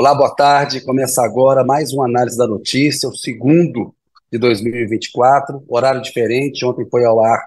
[0.00, 0.82] Olá, boa tarde.
[0.82, 3.94] Começa agora mais uma análise da notícia, o segundo
[4.32, 6.64] de 2024, horário diferente.
[6.64, 7.38] Ontem foi ao ar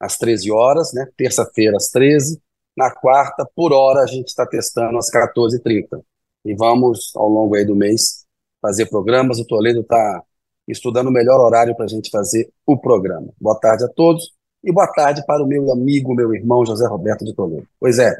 [0.00, 1.06] às 13 horas, né?
[1.16, 2.42] Terça-feira às 13.
[2.76, 6.02] Na quarta, por hora, a gente está testando às 14h30.
[6.44, 8.26] E vamos, ao longo aí do mês,
[8.60, 9.38] fazer programas.
[9.38, 10.24] O Toledo está
[10.66, 13.28] estudando o melhor horário para a gente fazer o programa.
[13.40, 14.32] Boa tarde a todos
[14.64, 17.68] e boa tarde para o meu amigo, meu irmão José Roberto de Toledo.
[17.78, 18.12] Pois é.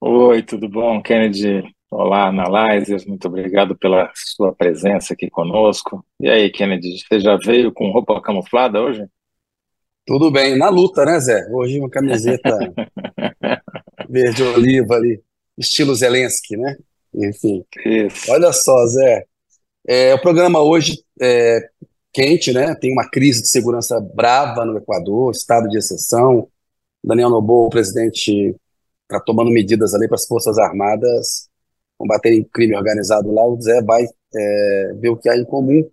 [0.00, 1.78] Oi, tudo bom, Kennedy?
[1.92, 6.06] Olá, Analyzers, muito obrigado pela sua presença aqui conosco.
[6.20, 9.04] E aí, Kennedy, você já veio com roupa camuflada hoje?
[10.06, 11.48] Tudo bem, na luta, né, Zé?
[11.50, 12.56] Hoje uma camiseta
[14.08, 15.20] verde oliva ali,
[15.58, 16.76] estilo Zelensky, né?
[17.12, 17.64] Enfim.
[17.84, 18.30] Isso.
[18.30, 19.24] Olha só, Zé.
[19.84, 21.70] É, o programa hoje é
[22.12, 22.72] quente, né?
[22.76, 26.46] Tem uma crise de segurança brava no Equador, estado de exceção.
[27.02, 28.54] Daniel Noboa, o presidente,
[29.02, 31.49] está tomando medidas ali para as Forças Armadas
[32.00, 33.46] combaterem crime organizado lá.
[33.46, 35.86] O Zé vai é, ver o que há em comum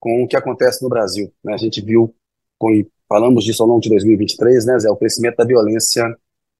[0.00, 1.32] com o que acontece no Brasil.
[1.44, 1.54] Né?
[1.54, 2.12] A gente viu,
[2.58, 6.04] com, falamos disso ao longo de 2023, né, Zé, o crescimento da violência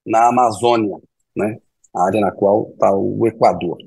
[0.07, 0.99] na Amazônia,
[1.37, 1.59] né?
[1.93, 3.79] a área na qual está o Equador.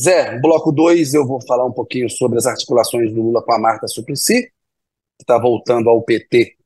[0.00, 3.58] Zé, bloco 2, eu vou falar um pouquinho sobre as articulações do Lula com a
[3.58, 4.52] Marta Suplicy, que
[5.22, 6.56] está voltando ao PT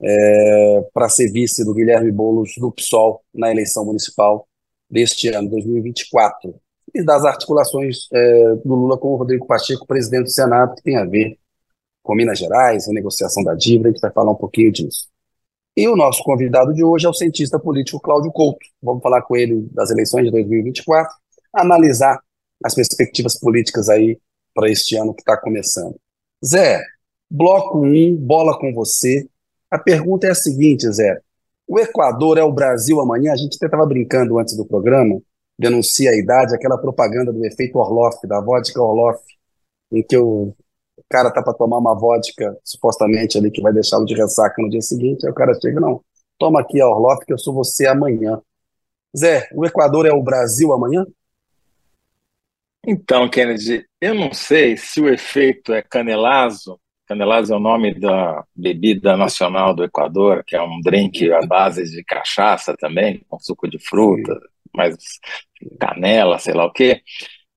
[0.00, 4.48] é, para ser vice do Guilherme Boulos do PSOL na eleição municipal
[4.92, 6.54] deste ano, 2024.
[6.94, 10.96] E das articulações é, do Lula com o Rodrigo Pacheco, presidente do Senado, que tem
[10.96, 11.38] a ver
[12.02, 15.08] com Minas Gerais, a negociação da dívida, a gente vai falar um pouquinho disso.
[15.74, 18.66] E o nosso convidado de hoje é o cientista político Cláudio Couto.
[18.82, 21.10] Vamos falar com ele das eleições de 2024,
[21.54, 22.20] analisar
[22.62, 24.18] as perspectivas políticas aí
[24.54, 25.96] para este ano que está começando.
[26.44, 26.82] Zé,
[27.30, 29.26] bloco 1, um, bola com você.
[29.70, 31.18] A pergunta é a seguinte, Zé.
[31.66, 33.32] O Equador é o Brasil amanhã?
[33.32, 35.20] A gente até estava brincando antes do programa,
[35.58, 39.22] denuncia a idade, aquela propaganda do efeito Orloff, da vodka Orloff,
[39.90, 40.54] em que o
[41.08, 44.82] cara tá para tomar uma vodka, supostamente ali, que vai deixá-lo de ressaca no dia
[44.82, 46.02] seguinte, aí o cara chega, não,
[46.38, 48.40] toma aqui a Orloff que eu sou você amanhã.
[49.16, 51.06] Zé, o Equador é o Brasil amanhã?
[52.84, 56.80] Então, Kennedy, eu não sei se o efeito é canelazo.
[57.12, 61.84] Canelazo é o nome da bebida nacional do Equador, que é um drink à base
[61.84, 64.40] de cachaça também, com suco de fruta,
[64.74, 64.96] mais
[65.78, 67.02] canela, sei lá o quê.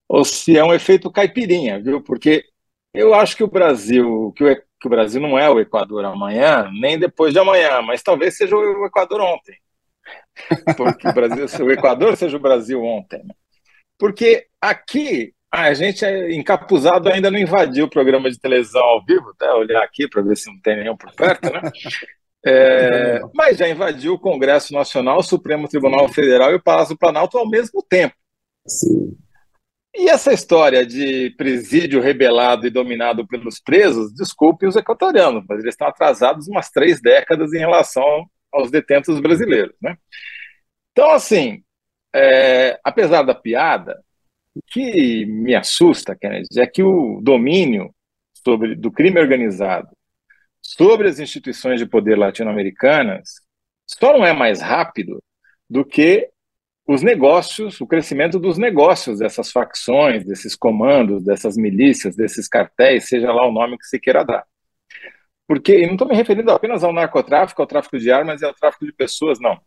[0.09, 2.03] Ou se é um efeito caipirinha, viu?
[2.03, 2.43] Porque
[2.93, 6.69] eu acho que o Brasil, que o, que o Brasil não é o Equador amanhã,
[6.77, 9.55] nem depois de amanhã, mas talvez seja o Equador ontem.
[10.75, 13.23] Porque o Brasil, o Equador seja o Brasil ontem.
[13.23, 13.33] Né?
[13.97, 19.29] Porque aqui a gente é encapuzado ainda não invadiu o programa de televisão ao vivo,
[19.29, 21.61] até olhar aqui para ver se não tem nenhum por perto, né?
[22.47, 26.99] É, mas já invadiu o Congresso Nacional, o Supremo Tribunal Federal e o Palácio do
[26.99, 28.13] Planalto ao mesmo tempo.
[28.67, 29.17] Sim.
[29.95, 35.73] E essa história de presídio rebelado e dominado pelos presos, desculpe os equatorianos, mas eles
[35.73, 39.97] estão atrasados umas três décadas em relação aos detentos brasileiros, né?
[40.91, 41.63] Então, assim,
[42.13, 44.04] é, apesar da piada,
[44.55, 47.93] o que me assusta, Kennedy, é que o domínio
[48.43, 49.89] sobre, do crime organizado
[50.61, 53.35] sobre as instituições de poder latino-americanas
[53.85, 55.23] só não é mais rápido
[55.69, 56.29] do que
[56.87, 63.31] os negócios, o crescimento dos negócios dessas facções, desses comandos, dessas milícias, desses cartéis, seja
[63.31, 64.45] lá o nome que se queira dar.
[65.47, 68.53] Porque, e não estou me referindo apenas ao narcotráfico, ao tráfico de armas e ao
[68.53, 69.59] tráfico de pessoas, não.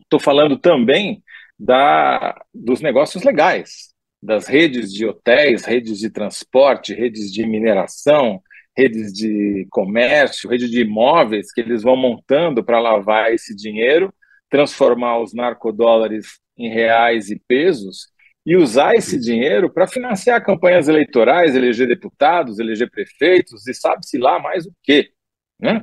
[0.00, 1.22] Estou falando também
[1.58, 3.93] da, dos negócios legais,
[4.24, 8.40] das redes de hotéis, redes de transporte, redes de mineração,
[8.74, 14.12] redes de comércio, rede de imóveis que eles vão montando para lavar esse dinheiro,
[14.48, 18.08] transformar os narcodólares em reais e pesos
[18.46, 24.38] e usar esse dinheiro para financiar campanhas eleitorais, eleger deputados, eleger prefeitos e sabe-se lá
[24.38, 25.10] mais o quê.
[25.60, 25.82] Né?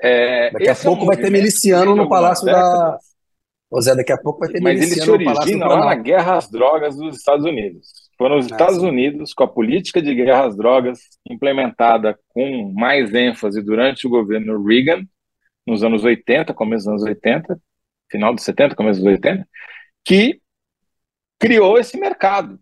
[0.00, 2.98] É, é Daqui a pouco é um vai ter miliciano no Palácio da,
[3.70, 6.50] Ô Zé, daqui a pouco vai ter Mas ele se origina lá na guerra às
[6.50, 8.08] drogas dos Estados Unidos.
[8.16, 8.88] Foram os ah, Estados sim.
[8.88, 14.64] Unidos, com a política de guerra às drogas implementada com mais ênfase durante o governo
[14.64, 15.04] Reagan,
[15.66, 17.60] nos anos 80, começo dos anos 80,
[18.10, 19.46] final dos 70, começo dos 80,
[20.02, 20.40] que
[21.38, 22.58] criou esse mercado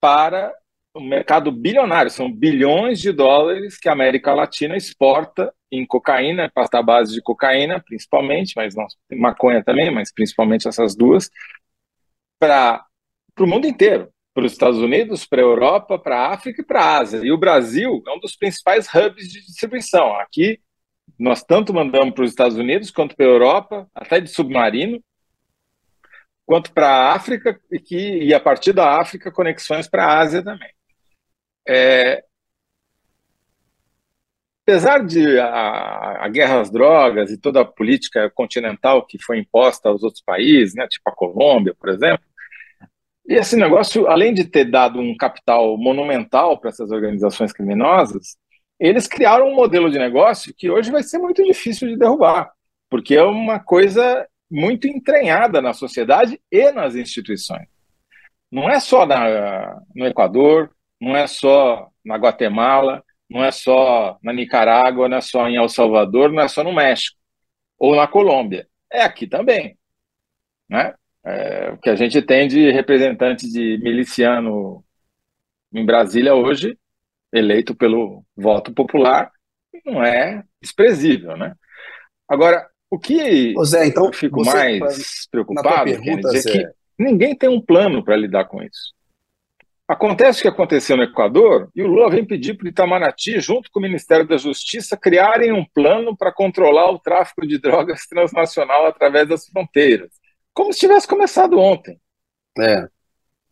[0.00, 0.54] para
[0.94, 6.82] um mercado bilionário, são bilhões de dólares que a América Latina exporta em cocaína, pasta
[6.82, 11.30] base de cocaína, principalmente, mas não maconha também, mas principalmente essas duas,
[12.38, 12.84] para
[13.40, 16.80] o mundo inteiro, para os Estados Unidos, para a Europa, para a África e para
[16.80, 17.20] a Ásia.
[17.24, 20.14] E o Brasil é um dos principais hubs de distribuição.
[20.16, 20.60] Aqui
[21.18, 25.02] nós tanto mandamos para os Estados Unidos quanto para a Europa, até de submarino,
[26.44, 30.42] quanto para a África e que e a partir da África conexões para a Ásia
[30.42, 30.70] também.
[31.68, 32.24] É,
[34.64, 39.88] apesar de a, a, guerra às drogas e toda a política continental que foi imposta
[39.88, 42.24] aos outros países, né, tipo a Colômbia, por exemplo,
[43.26, 48.36] e esse negócio, além de ter dado um capital monumental para essas organizações criminosas,
[48.80, 52.52] eles criaram um modelo de negócio que hoje vai ser muito difícil de derrubar,
[52.90, 57.68] porque é uma coisa muito entranhada na sociedade e nas instituições.
[58.50, 60.70] Não é só na, no Equador,
[61.02, 65.68] não é só na Guatemala, não é só na Nicarágua, não é só em El
[65.68, 67.18] Salvador, não é só no México
[67.76, 68.68] ou na Colômbia.
[68.90, 69.76] É aqui também.
[70.70, 70.94] Né?
[71.24, 74.84] É, o que a gente tem de representante de miliciano
[75.72, 76.78] em Brasília hoje,
[77.32, 79.32] eleito pelo voto popular,
[79.84, 81.36] não é desprezível.
[81.36, 81.52] Né?
[82.28, 86.64] Agora, o que Ô Zé, então, eu fico mais preocupado pergunta, é que
[86.96, 88.94] ninguém tem um plano para lidar com isso.
[89.92, 93.70] Acontece o que aconteceu no Equador e o Lula vem pedir para o Itamaraty, junto
[93.70, 98.86] com o Ministério da Justiça, criarem um plano para controlar o tráfico de drogas transnacional
[98.86, 100.08] através das fronteiras.
[100.54, 102.00] Como se tivesse começado ontem.
[102.58, 102.88] É.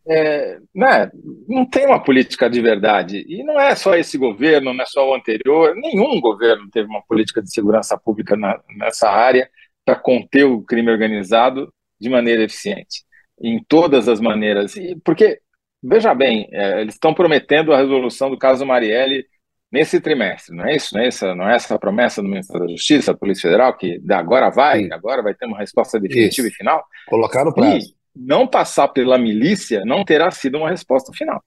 [0.09, 1.11] É, né,
[1.47, 3.23] não tem uma política de verdade.
[3.29, 7.03] E não é só esse governo, não é só o anterior, nenhum governo teve uma
[7.03, 9.47] política de segurança pública na, nessa área
[9.85, 11.71] para conter o crime organizado
[12.01, 13.05] de maneira eficiente,
[13.43, 14.75] em todas as maneiras.
[14.75, 15.39] E, porque
[15.83, 19.25] Veja bem, é, eles estão prometendo a resolução do caso Marielle
[19.73, 20.95] nesse trimestre, não é isso?
[20.95, 23.77] Não é essa, não é essa a promessa do Ministério da Justiça, da Polícia Federal,
[23.77, 24.93] que agora vai, Sim.
[24.93, 26.55] agora vai ter uma resposta definitiva isso.
[26.55, 26.85] e final?
[27.07, 27.77] Colocar no prazo.
[27.77, 31.43] E não passar pela milícia não terá sido uma resposta final.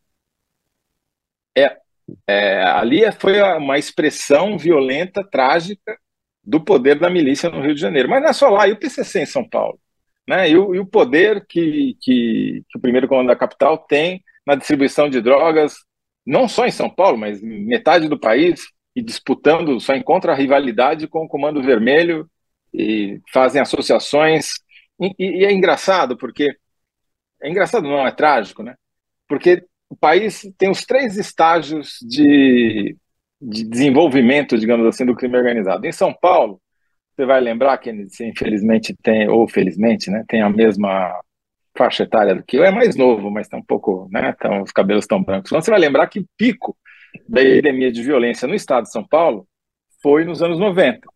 [1.56, 1.78] É,
[2.28, 5.98] é, ali foi uma expressão violenta, trágica,
[6.44, 8.10] do poder da milícia no Rio de Janeiro.
[8.10, 9.80] Mas não é só lá, e o PCC em São Paulo?
[10.28, 10.50] Né?
[10.50, 14.56] E o, e o poder que, que, que, o primeiro comando da capital tem na
[14.56, 15.76] distribuição de drogas,
[16.26, 18.62] não só em São Paulo, mas metade do país,
[18.96, 22.30] e disputando, só encontra rivalidade com o Comando Vermelho
[22.74, 24.54] e fazem associações.
[25.00, 26.56] E, e é engraçado, porque.
[27.42, 28.76] É engraçado, não, é trágico, né?
[29.28, 32.96] Porque o país tem os três estágios de,
[33.42, 35.86] de desenvolvimento, digamos assim, do crime organizado.
[35.86, 36.62] Em São Paulo,
[37.16, 41.20] você vai lembrar que infelizmente tem, ou felizmente, né, tem a mesma
[41.78, 44.72] faixa etária do que eu, é mais novo, mas está um pouco, né, então, os
[44.72, 45.52] cabelos estão brancos.
[45.52, 46.76] Então, você vai lembrar que o pico
[47.28, 49.48] da epidemia de violência no estado de São Paulo
[50.02, 51.08] foi nos anos 90,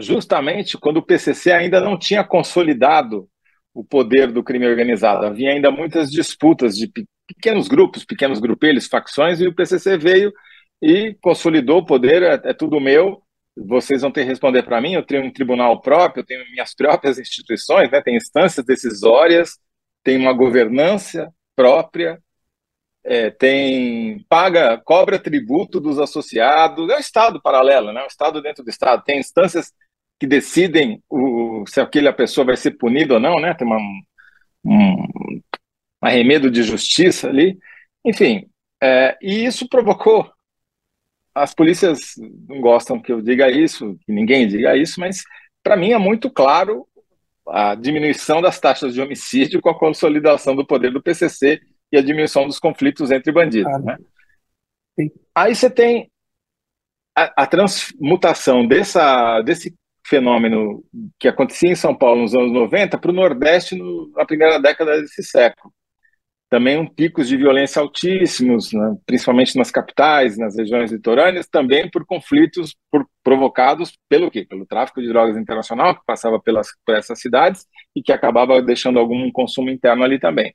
[0.00, 3.28] justamente quando o PCC ainda não tinha consolidado
[3.72, 5.26] o poder do crime organizado.
[5.26, 6.90] Havia ainda muitas disputas de
[7.26, 10.32] pequenos grupos, pequenos grupelhos, facções, e o PCC veio
[10.80, 13.22] e consolidou o poder, é, é tudo meu,
[13.56, 14.92] vocês vão ter que responder para mim.
[14.92, 18.02] Eu tenho um tribunal próprio, eu tenho minhas próprias instituições, né?
[18.02, 19.58] tem instâncias decisórias,
[20.04, 22.20] tem uma governança própria,
[23.02, 28.02] é, tem paga, cobra tributo dos associados, é um Estado paralelo, né?
[28.02, 29.02] um Estado dentro do Estado.
[29.04, 29.72] Tem instâncias
[30.18, 33.54] que decidem o, se aquela pessoa vai ser punida ou não, né?
[33.54, 33.78] tem uma,
[34.64, 35.40] um
[36.00, 37.58] arremedo de justiça ali.
[38.04, 38.48] Enfim,
[38.82, 40.30] é, e isso provocou
[41.36, 42.14] as polícias
[42.48, 45.22] não gostam que eu diga isso, que ninguém diga isso, mas
[45.62, 46.88] para mim é muito claro
[47.46, 51.60] a diminuição das taxas de homicídio com a consolidação do poder do PCC
[51.92, 53.70] e a diminuição dos conflitos entre bandidos.
[53.70, 53.98] Ah, né?
[55.34, 56.10] Aí você tem
[57.14, 59.74] a, a, transmutação dessa, desse
[60.06, 60.82] fenômeno
[61.18, 65.02] que acontecia em São Paulo nos anos 90 para o Nordeste no, na primeira década
[65.02, 65.70] desse século
[66.48, 72.06] também um picos de violência altíssimos, né, principalmente nas capitais, nas regiões litorâneas, também por
[72.06, 74.44] conflitos por, provocados pelo quê?
[74.48, 78.98] Pelo tráfico de drogas internacional que passava pelas, por essas cidades e que acabava deixando
[78.98, 80.54] algum consumo interno ali também.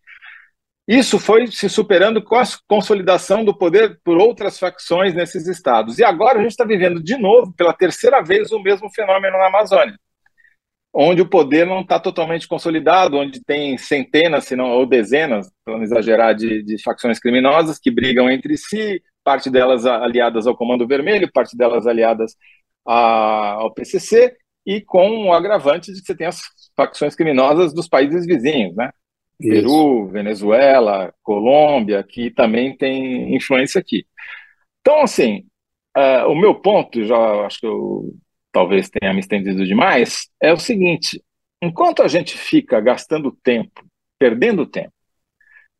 [0.87, 5.99] Isso foi se superando com a consolidação do poder por outras facções nesses estados.
[5.99, 9.47] E agora a gente está vivendo de novo, pela terceira vez, o mesmo fenômeno na
[9.47, 9.95] Amazônia
[10.93, 15.75] onde o poder não está totalmente consolidado, onde tem centenas, se não ou dezenas, para
[15.75, 20.87] não exagerar, de, de facções criminosas que brigam entre si, parte delas aliadas ao Comando
[20.87, 22.35] Vermelho, parte delas aliadas
[22.85, 26.41] a, ao PCC, e com o agravante de que você tem as
[26.75, 28.91] facções criminosas dos países vizinhos, né?
[29.39, 29.49] Isso.
[29.49, 34.05] Peru, Venezuela, Colômbia, que também tem influência aqui.
[34.81, 35.45] Então, assim,
[35.97, 38.13] uh, o meu ponto, já acho que eu
[38.51, 41.23] talvez tenha me estendido demais, é o seguinte:
[41.61, 43.85] enquanto a gente fica gastando tempo,
[44.19, 44.93] perdendo tempo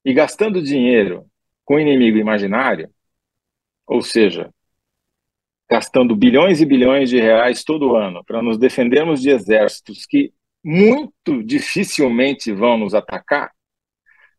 [0.03, 1.25] e gastando dinheiro
[1.65, 2.89] com inimigo imaginário,
[3.85, 4.49] ou seja,
[5.69, 11.43] gastando bilhões e bilhões de reais todo ano para nos defendermos de exércitos que muito
[11.43, 13.51] dificilmente vão nos atacar,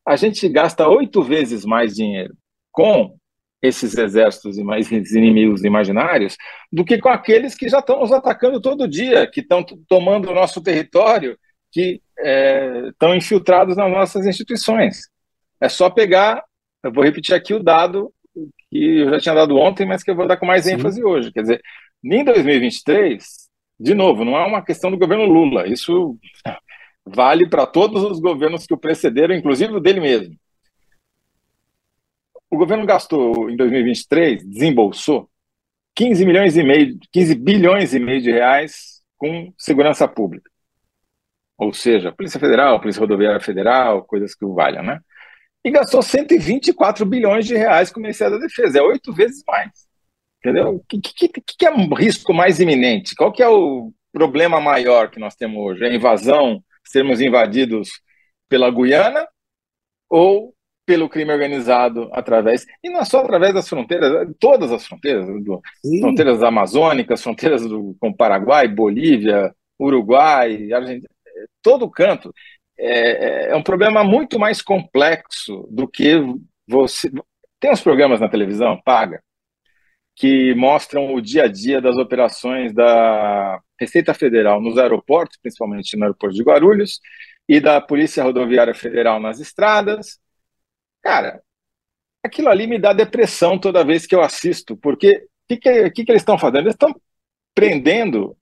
[0.07, 2.37] a gente gasta oito vezes mais dinheiro
[2.71, 3.17] com
[3.63, 6.37] esses exércitos e mais inimigos imaginários
[6.71, 10.35] do que com aqueles que já estão nos atacando todo dia, que estão tomando o
[10.35, 11.39] nosso território,
[11.71, 15.09] que é, estão infiltrados nas nossas instituições.
[15.61, 16.43] É só pegar,
[16.83, 18.13] eu vou repetir aqui o dado
[18.69, 20.73] que eu já tinha dado ontem, mas que eu vou dar com mais Sim.
[20.73, 21.31] ênfase hoje.
[21.31, 21.63] Quer dizer,
[22.03, 23.25] em 2023,
[23.79, 26.19] de novo, não é uma questão do governo Lula, isso
[27.05, 30.35] vale para todos os governos que o precederam, inclusive o dele mesmo.
[32.53, 35.27] O governo gastou em 2023, desembolsou
[35.97, 40.51] 15 milhões e meio, 15 bilhões e meio de reais com segurança pública.
[41.57, 45.01] Ou seja, Polícia Federal, Polícia Rodoviária Federal, coisas que o valham, né?
[45.65, 49.71] E gastou 124 bilhões de reais com o Ministério da Defesa, é oito vezes mais.
[50.39, 50.75] Entendeu?
[50.75, 53.15] O que, que, que, é um risco mais iminente?
[53.15, 55.87] Qual que é o problema maior que nós temos hoje?
[55.87, 57.89] A invasão, sermos invadidos
[58.47, 59.27] pela Guiana
[60.11, 65.27] ou pelo crime organizado através, e não é só através das fronteiras, todas as fronteiras,
[65.27, 65.61] do,
[66.01, 71.09] fronteiras amazônicas, fronteiras do, com Paraguai, Bolívia, Uruguai, Argentina,
[71.63, 72.33] todo canto.
[72.79, 76.15] É, é, é um problema muito mais complexo do que
[76.67, 77.11] você.
[77.61, 79.23] Tem uns programas na televisão, paga,
[80.17, 86.05] que mostram o dia a dia das operações da Receita Federal nos aeroportos, principalmente no
[86.05, 87.01] aeroporto de Guarulhos,
[87.49, 90.19] e da Polícia Rodoviária Federal nas estradas,
[91.03, 91.43] Cara,
[92.23, 96.05] aquilo ali me dá depressão toda vez que eu assisto, porque o que, que, que,
[96.05, 96.63] que, eles estão fazendo?
[96.63, 96.95] Eles estão
[97.55, 98.37] prendendo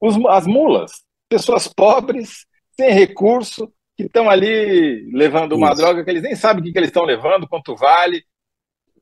[0.00, 5.76] os, as mulas, pessoas pobres, sem recurso, que estão ali levando uma isso.
[5.76, 8.24] droga que eles nem sabem o que, que eles estão levando, quanto vale,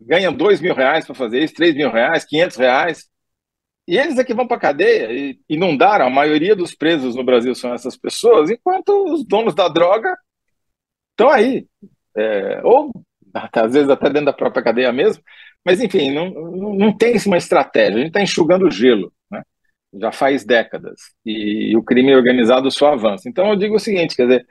[0.01, 3.09] ganham dois mil reais para fazer isso, três mil reais, quinhentos reais.
[3.87, 6.07] E eles é que vão para a cadeia e inundaram.
[6.07, 10.17] A maioria dos presos no Brasil são essas pessoas, enquanto os donos da droga
[11.13, 11.67] estão aí,
[12.17, 12.91] é, ou
[13.35, 15.23] às vezes até dentro da própria cadeia mesmo,
[15.65, 16.31] mas enfim, não,
[16.75, 19.43] não tem uma estratégia, a gente está enxugando gelo, né?
[20.01, 23.29] já faz décadas, e, e o crime organizado só avança.
[23.29, 24.47] Então eu digo o seguinte, quer dizer,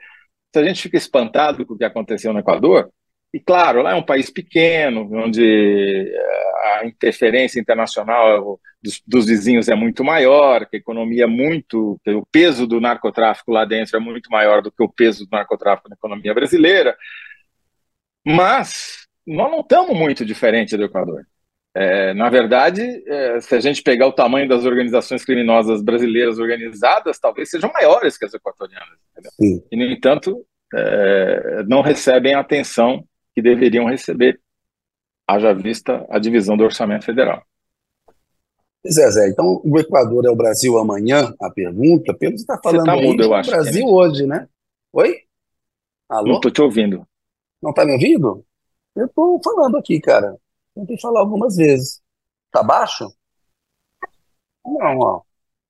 [0.54, 2.90] se a gente fica espantado com o que aconteceu no Equador,
[3.36, 9.68] e claro, lá é um país pequeno, onde eh, a interferência internacional dos, dos, vizinhos
[9.68, 12.00] é muito maior, que a economia é muito.
[12.06, 15.88] o peso do narcotráfico lá dentro é muito maior do que o peso do narcotráfico
[15.88, 16.96] na economia brasileira.
[18.26, 21.24] Mas nós não estamos muito diferentes do Equador.
[21.72, 27.20] É, na verdade, é, se a gente pegar o tamanho das organizações criminosas brasileiras organizadas,
[27.20, 28.98] talvez sejam maiores que as equatorianas.
[29.70, 34.40] E, no entanto, é, não recebem a atenção que deveriam receber,
[35.28, 37.44] haja vista a divisão do orçamento federal.
[38.88, 41.32] Zé, então o Equador é o Brasil amanhã?
[41.40, 44.26] A pergunta, você está falando Você tá mudo, aí, eu é acho, o Brasil hoje,
[44.26, 44.48] né?
[44.92, 45.18] Oi?
[46.08, 46.28] Alô?
[46.28, 47.06] Não estou te ouvindo.
[47.62, 48.44] Não tá me ouvindo?
[48.94, 50.36] Eu tô falando aqui, cara.
[50.74, 52.00] Tentei falar algumas vezes.
[52.50, 53.06] Tá baixo?
[54.64, 55.22] Não, ó.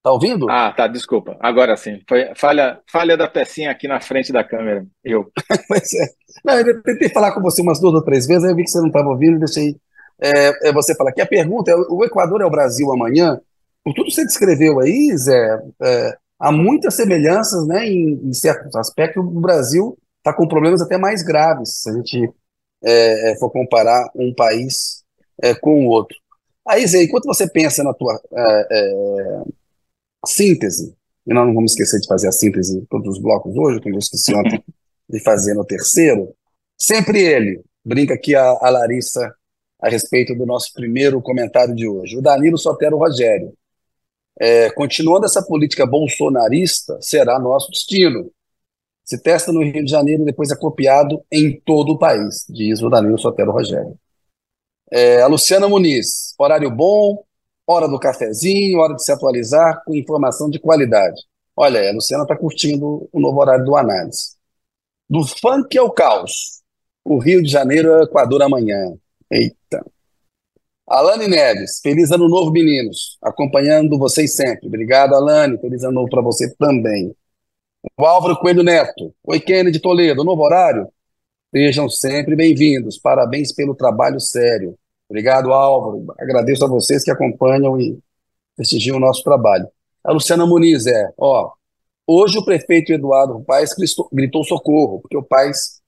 [0.03, 0.49] Tá ouvindo?
[0.49, 1.37] Ah, tá, desculpa.
[1.41, 2.01] Agora sim.
[2.09, 4.87] Foi falha, falha da pecinha aqui na frente da câmera.
[5.03, 5.31] Eu.
[5.69, 6.07] Mas é.
[6.45, 8.71] Não, eu tentei falar com você umas duas ou três vezes, aí eu vi que
[8.71, 9.77] você não estava ouvindo, deixei
[10.21, 11.21] é, é você falar aqui.
[11.21, 13.41] A pergunta é: o Equador é o Brasil amanhã?
[13.85, 18.75] Por tudo que você descreveu aí, Zé, é, há muitas semelhanças, né, em, em certos
[18.75, 22.29] aspectos, o Brasil está com problemas até mais graves, se a gente
[22.83, 25.05] é, é, for comparar um país
[25.41, 26.17] é, com o outro.
[26.67, 29.43] Aí, Zé, enquanto você pensa na tua é, é,
[30.27, 33.81] síntese, e nós não vamos esquecer de fazer a síntese de todos os blocos hoje,
[33.81, 34.63] como eu esqueci ontem
[35.09, 36.35] de fazer no terceiro,
[36.77, 39.33] sempre ele, brinca aqui a, a Larissa
[39.81, 42.17] a respeito do nosso primeiro comentário de hoje.
[42.17, 43.53] O Danilo Sotero Rogério.
[44.39, 48.31] É, continuando essa política bolsonarista, será nosso destino
[49.07, 52.83] se testa no Rio de Janeiro e depois é copiado em todo o país, diz
[52.83, 53.97] o Danilo Sotero Rogério.
[54.91, 57.25] É, a Luciana Muniz, horário bom,
[57.65, 61.21] hora do cafezinho, hora de se atualizar com informação de qualidade.
[61.57, 64.37] Olha, a Luciana está curtindo o novo horário do análise.
[65.09, 66.63] Do funk ao caos.
[67.05, 68.93] O Rio de Janeiro é o Equador amanhã.
[69.31, 69.85] Eita.
[70.89, 73.19] Alane Neves, feliz ano novo, meninos.
[73.23, 74.67] Acompanhando vocês sempre.
[74.67, 75.59] Obrigado, Alane.
[75.59, 77.15] Feliz ano novo para você também.
[77.95, 79.15] O Álvaro Coelho Neto.
[79.23, 80.25] Oi, Kennedy Toledo.
[80.25, 80.89] Novo horário?
[81.55, 82.99] Sejam sempre bem-vindos.
[82.99, 84.79] Parabéns pelo trabalho sério.
[85.09, 86.07] Obrigado, Álvaro.
[86.19, 87.99] Agradeço a vocês que acompanham e
[88.57, 89.69] prestigiam o nosso trabalho.
[90.03, 91.53] A Luciana Muniz é, ó,
[92.07, 93.71] hoje o prefeito Eduardo Paes
[94.13, 95.81] gritou, socorro, porque o Paes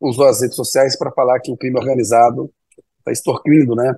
[0.00, 2.52] usou as redes sociais para falar que o crime organizado
[2.98, 3.94] está extorquindo, né,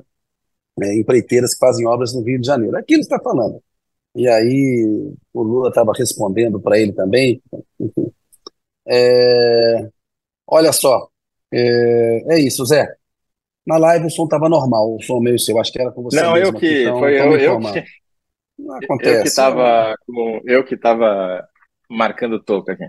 [0.81, 2.77] é, empreiteiras que fazem obras no Rio de Janeiro.
[2.77, 3.63] Aquilo está falando.
[4.15, 7.43] E aí o Lula estava respondendo para ele também.
[8.87, 9.89] É,
[10.47, 11.09] olha só,
[11.53, 12.87] é, é, isso, Zé.
[13.67, 16.21] Na live o som estava normal, o som meio seu, acho que era com você
[16.21, 17.85] Não, mesmo eu que, então, foi eu, eu que,
[18.85, 19.17] acontece.
[19.17, 19.95] Eu que estava,
[20.45, 21.49] eu que estava
[21.89, 22.85] marcando o topo aqui.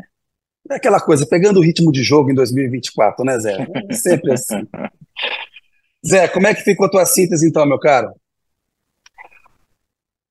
[0.69, 3.67] É aquela coisa, pegando o ritmo de jogo em 2024, né, Zé?
[3.89, 4.67] É sempre assim.
[6.05, 8.13] Zé, como é que ficou a tua síntese então, meu caro?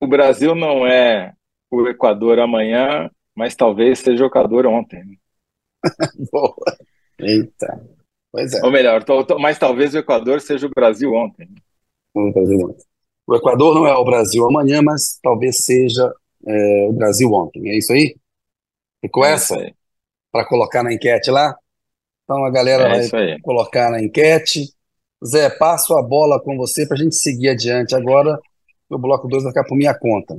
[0.03, 1.31] O Brasil não é
[1.71, 5.17] o Equador amanhã, mas talvez seja o Equador ontem.
[6.29, 6.53] Boa.
[7.17, 7.81] Eita.
[8.29, 8.65] Pois é.
[8.65, 11.47] Ou melhor, tô, tô, mas talvez o Equador seja o Brasil ontem.
[12.13, 12.83] O, Brasil ontem.
[13.25, 16.13] o Equador não é o Brasil amanhã, mas talvez seja
[16.45, 17.69] é, o Brasil ontem.
[17.69, 18.17] É isso aí?
[18.99, 19.55] Ficou é essa?
[20.33, 21.55] Para colocar na enquete lá?
[22.25, 24.65] Então a galera é vai colocar na enquete.
[25.25, 27.95] Zé, passo a bola com você para a gente seguir adiante.
[27.95, 28.37] Agora
[28.95, 30.37] o bloco 2 vai ficar por minha conta.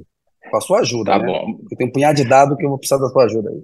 [0.50, 1.26] Com a sua ajuda, tá né?
[1.26, 1.58] bom.
[1.70, 3.62] Eu tenho um punhado de dado que eu vou precisar da sua ajuda aí.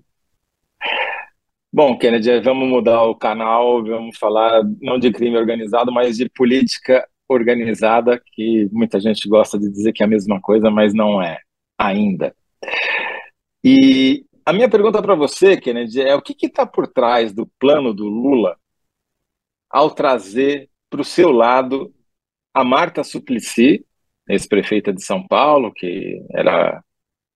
[1.72, 7.06] Bom, Kennedy, vamos mudar o canal, vamos falar não de crime organizado, mas de política
[7.28, 11.38] organizada, que muita gente gosta de dizer que é a mesma coisa, mas não é
[11.78, 12.34] ainda.
[13.62, 17.94] E a minha pergunta para você, Kennedy, é o que está por trás do plano
[17.94, 18.56] do Lula
[19.70, 21.94] ao trazer para o seu lado
[22.52, 23.86] a Marta Suplicy,
[24.32, 26.82] ex-prefeita de São Paulo, que era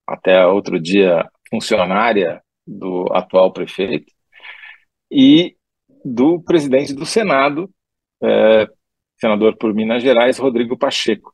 [0.06, 4.12] até outro dia funcionária do atual prefeito,
[5.10, 5.56] e
[6.04, 7.70] do presidente do Senado,
[8.22, 8.68] é,
[9.20, 11.30] senador por Minas Gerais, Rodrigo Pacheco.
[11.30, 11.32] O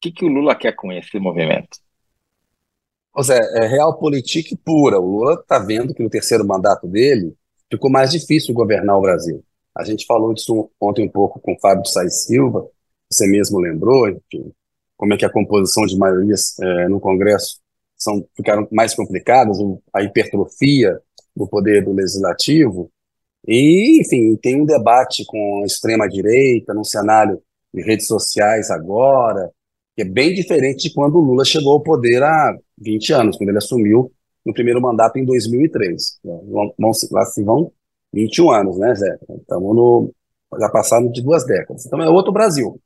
[0.00, 1.78] que, que o Lula quer com esse movimento?
[3.16, 4.98] José, é realpolitik pura.
[4.98, 7.34] O Lula está vendo que no terceiro mandato dele
[7.70, 9.44] ficou mais difícil governar o Brasil.
[9.76, 12.68] A gente falou disso ontem um pouco com o Fábio Sais Silva,
[13.10, 14.52] você mesmo lembrou, enfim,
[14.96, 17.58] como é que a composição de maiorias é, no Congresso
[17.96, 19.58] são, ficaram mais complicadas,
[19.92, 21.00] a hipertrofia
[21.34, 22.90] do poder do legislativo.
[23.46, 27.40] E, enfim, tem um debate com a extrema-direita no cenário
[27.72, 29.50] de redes sociais agora,
[29.96, 33.50] que é bem diferente de quando o Lula chegou ao poder há 20 anos, quando
[33.50, 34.10] ele assumiu
[34.44, 36.18] no primeiro mandato em 2003.
[36.24, 37.72] Vão, vão, lá se vão
[38.12, 39.18] 21 anos, né, Zé?
[39.40, 40.12] Estamos no.
[40.58, 41.84] Já passaram de duas décadas.
[41.84, 42.80] Então é outro Brasil.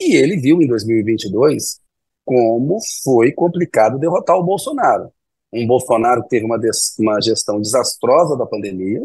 [0.00, 1.80] E ele viu em 2022
[2.24, 5.10] como foi complicado derrotar o Bolsonaro.
[5.52, 6.60] Um Bolsonaro que teve uma,
[6.98, 9.02] uma gestão desastrosa da pandemia,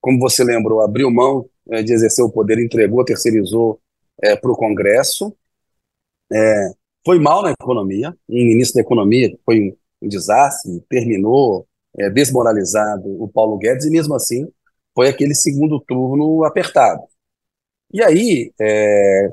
[0.00, 3.80] como você lembrou, abriu mão é, de exercer o poder, entregou, terceirizou
[4.22, 5.36] é, para o Congresso,
[6.32, 6.70] é,
[7.04, 11.66] foi mal na economia, um ministro da economia foi um, um desastre, terminou
[11.98, 14.48] é, desmoralizado o Paulo Guedes, e mesmo assim
[14.94, 17.02] foi aquele segundo turno apertado.
[17.92, 19.32] E aí, é,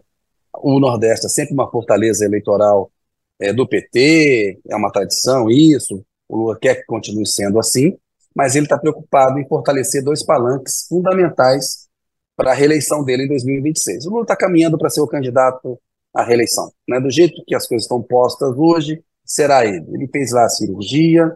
[0.55, 2.91] o Nordeste é sempre uma fortaleza eleitoral
[3.39, 7.97] é, do PT, é uma tradição isso, o Lula quer que continue sendo assim,
[8.35, 11.87] mas ele está preocupado em fortalecer dois palanques fundamentais
[12.35, 14.05] para a reeleição dele em 2026.
[14.05, 15.79] O Lula está caminhando para ser o candidato
[16.13, 16.71] à reeleição.
[16.87, 16.99] Né?
[16.99, 19.85] Do jeito que as coisas estão postas hoje, será ele.
[19.93, 21.35] Ele fez lá a cirurgia,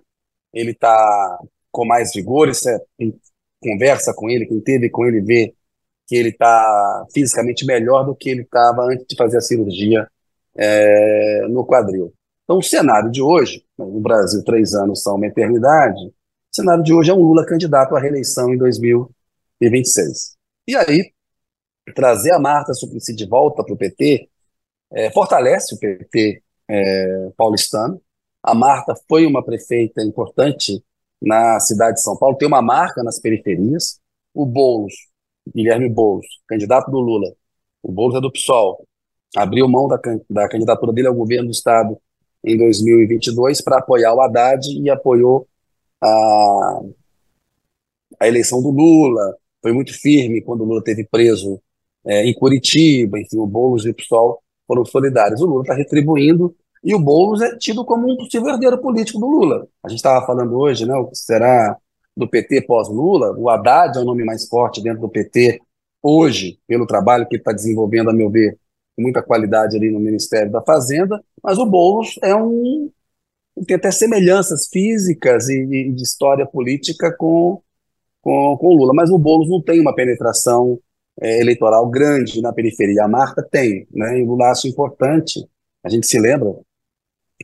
[0.52, 1.40] ele está
[1.72, 3.20] com mais vigor, é, quem
[3.62, 5.54] conversa com ele, quem teve com ele vê
[6.08, 10.08] que ele está fisicamente melhor do que ele estava antes de fazer a cirurgia
[10.56, 12.14] é, no quadril.
[12.44, 16.94] Então, o cenário de hoje, no Brasil, três anos são uma eternidade, o cenário de
[16.94, 20.38] hoje é um Lula candidato à reeleição em 2026.
[20.68, 21.12] E aí,
[21.94, 24.30] trazer a Marta Suplicy de volta para o PT
[24.92, 28.02] é, fortalece o PT é, paulistano.
[28.42, 30.84] A Marta foi uma prefeita importante
[31.22, 34.00] na cidade de São Paulo, tem uma marca nas periferias.
[34.34, 34.94] O Boulos,
[35.56, 37.32] Guilherme Boulos, candidato do Lula,
[37.84, 38.86] o Boulos é do PSOL,
[39.36, 41.98] abriu mão da, da candidatura dele ao governo do Estado
[42.44, 45.48] em 2022 para apoiar o Haddad e apoiou
[46.02, 46.80] a,
[48.20, 49.36] a eleição do Lula.
[49.62, 51.62] Foi muito firme quando o Lula teve preso
[52.06, 55.42] é, em Curitiba, enfim, o Boulos e o PSOL foram solidários.
[55.42, 59.28] O Lula está retribuindo e o Boulos é tido como um possível herdeiro político do
[59.28, 59.68] Lula.
[59.84, 61.78] A gente estava falando hoje, né, o que será
[62.18, 63.34] do PT pós-Lula.
[63.38, 65.62] O Haddad é o nome mais forte dentro do PT
[66.02, 68.58] hoje, pelo trabalho que ele está desenvolvendo, a meu ver,
[68.96, 72.92] com muita qualidade ali no Ministério da Fazenda, mas o Boulos é um
[73.66, 77.60] tem até semelhanças físicas e, e de história política com,
[78.22, 80.80] com, com o Lula, mas o Boulos não tem uma penetração
[81.20, 83.04] é, eleitoral grande na periferia.
[83.04, 84.20] A Marta tem, né?
[84.20, 85.44] E o acha importante.
[85.84, 86.50] A gente se lembra,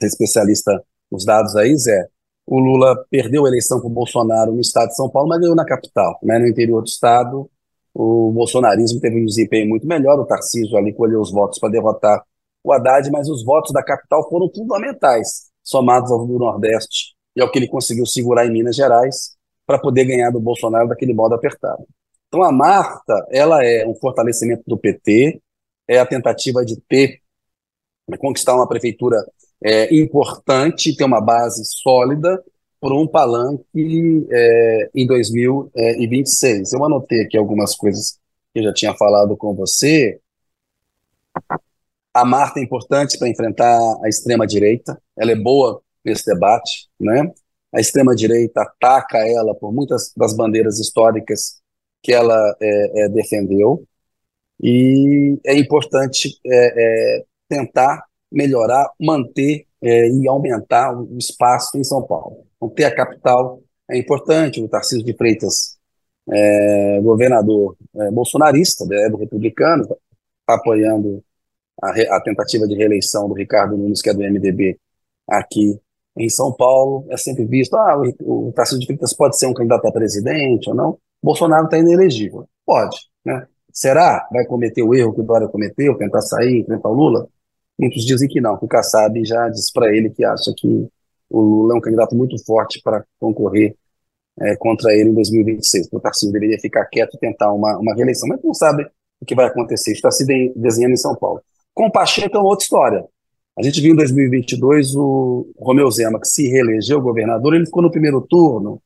[0.02, 2.08] é especialista nos dados aí, Zé,
[2.46, 5.56] o Lula perdeu a eleição com o Bolsonaro no estado de São Paulo, mas ganhou
[5.56, 6.40] na capital, né?
[6.40, 7.50] No interior do estado,
[7.94, 12.24] o bolsonarismo teve um desempenho muito melhor, o Tarcísio ali colheu os votos para derrotar
[12.64, 17.52] o Haddad, mas os votos da capital foram fundamentais somados ao do Nordeste e ao
[17.52, 21.86] que ele conseguiu segurar em Minas Gerais para poder ganhar do Bolsonaro daquele modo apertado.
[22.28, 25.42] Então a Marta, ela é um fortalecimento do PT,
[25.88, 27.20] é a tentativa de ter,
[28.18, 29.18] conquistar uma prefeitura
[29.64, 32.44] é, importante, ter uma base sólida
[32.80, 36.74] por um palanque é, em 2026.
[36.74, 38.20] Eu anotei aqui algumas coisas
[38.54, 40.20] que eu já tinha falado com você.
[42.14, 47.32] A Marta é importante para enfrentar a extrema-direita, ela é boa nesse debate, né?
[47.74, 51.62] A extrema-direita ataca ela por muitas das bandeiras históricas
[52.04, 53.88] que ela é, é, defendeu,
[54.62, 62.02] e é importante é, é tentar melhorar, manter é, e aumentar o espaço em São
[62.02, 62.46] Paulo.
[62.58, 64.62] Então, ter a capital é importante.
[64.62, 65.78] O Tarcísio de Freitas,
[66.32, 67.76] é, governador
[68.12, 71.24] bolsonarista, é do republicano, está apoiando
[71.82, 74.80] a, a, tentativa de reeleição do Ricardo Nunes, que é do MDB,
[75.30, 75.80] aqui
[76.18, 77.06] em São Paulo.
[77.10, 80.70] É sempre visto, ah, o, o Tarcísio de Freitas pode ser um candidato a presidente
[80.70, 80.98] ou não.
[81.22, 82.48] Bolsonaro está inelegível.
[82.66, 83.48] Pode, né?
[83.72, 84.28] Será?
[84.32, 87.28] Vai cometer o erro que o Dória cometeu, tentar sair, enfrentar o Lula?
[87.80, 90.88] Muitos dizem que não, que o Kassab já disse para ele que acha que
[91.30, 93.76] o Lula é um candidato muito forte para concorrer
[94.40, 95.90] é, contra ele em 2026.
[95.92, 98.88] O Tarcísio deveria ficar quieto e tentar uma, uma reeleição, mas não sabe
[99.20, 99.92] o que vai acontecer.
[99.92, 101.42] Está se de, desenhando em São Paulo.
[101.74, 103.06] Com o Pacheco é uma outra história.
[103.58, 107.92] A gente viu em 2022 o Romeu Zema, que se reelegeu governador, ele ficou no
[107.92, 108.82] primeiro turno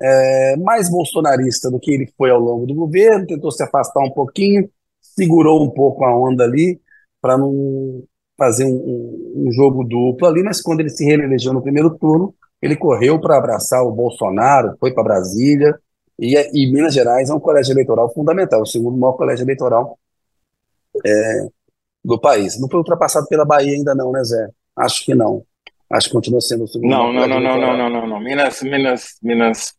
[0.00, 4.10] é, mais bolsonarista do que ele foi ao longo do governo, tentou se afastar um
[4.10, 4.68] pouquinho,
[5.00, 6.80] segurou um pouco a onda ali
[7.20, 8.02] para não
[8.40, 12.74] fazer um, um, jogo duplo ali, mas quando ele se reelegeu no primeiro turno, ele
[12.74, 15.78] correu para abraçar o Bolsonaro, foi para Brasília,
[16.18, 19.98] e, e, Minas Gerais é um colégio eleitoral fundamental, o segundo maior colégio eleitoral
[21.04, 21.46] é,
[22.02, 22.58] do país.
[22.58, 24.48] Não foi ultrapassado pela Bahia ainda não, né, Zé?
[24.74, 25.42] Acho que não.
[25.90, 28.20] Acho que continua sendo o segundo não, não, não, não, não, não, não, não.
[28.20, 29.74] Minas, Minas, Minas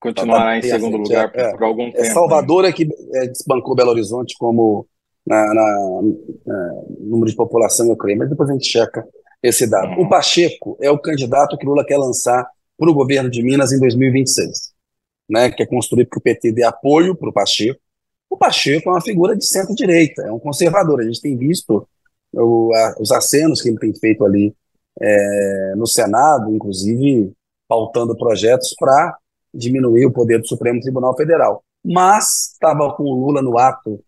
[0.00, 2.04] continuará em segundo lugar é, por, algum é, tempo.
[2.04, 2.70] É Salvador né?
[2.70, 4.86] é que é, desbancou Belo Horizonte como
[5.28, 6.02] na, na,
[6.46, 9.06] na, número de população, eu creio, mas depois a gente checa
[9.42, 9.92] esse dado.
[9.92, 10.02] Uhum.
[10.02, 13.78] O Pacheco é o candidato que Lula quer lançar para o governo de Minas em
[13.78, 14.72] 2026,
[15.28, 15.50] né?
[15.50, 17.78] Quer construir porque o PT dê apoio para o Pacheco.
[18.30, 21.00] O Pacheco é uma figura de centro-direita, é um conservador.
[21.00, 21.86] A gente tem visto
[22.32, 24.54] o, a, os acenos que ele tem feito ali
[25.00, 27.32] é, no Senado, inclusive
[27.68, 29.16] pautando projetos para
[29.52, 31.62] diminuir o poder do Supremo Tribunal Federal.
[31.84, 34.02] Mas estava com o Lula no ato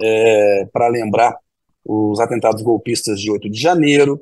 [0.00, 1.36] é, para lembrar
[1.84, 4.20] os atentados golpistas de 8 de janeiro,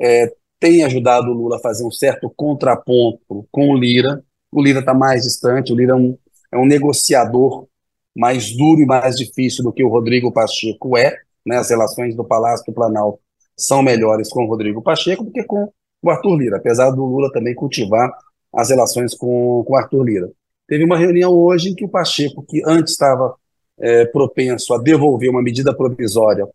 [0.00, 4.24] é, tem ajudado o Lula a fazer um certo contraponto com o Lira.
[4.50, 6.18] O Lira está mais distante, o Lira é um,
[6.52, 7.66] é um negociador
[8.14, 11.14] mais duro e mais difícil do que o Rodrigo Pacheco é.
[11.44, 11.56] Né?
[11.56, 13.18] As relações do Palácio do Planalto
[13.56, 17.32] são melhores com o Rodrigo Pacheco do que com o Arthur Lira, apesar do Lula
[17.32, 18.10] também cultivar
[18.52, 20.30] as relações com o Arthur Lira.
[20.66, 23.34] Teve uma reunião hoje em que o Pacheco, que antes estava
[23.78, 26.46] é, propenso a devolver uma medida provisória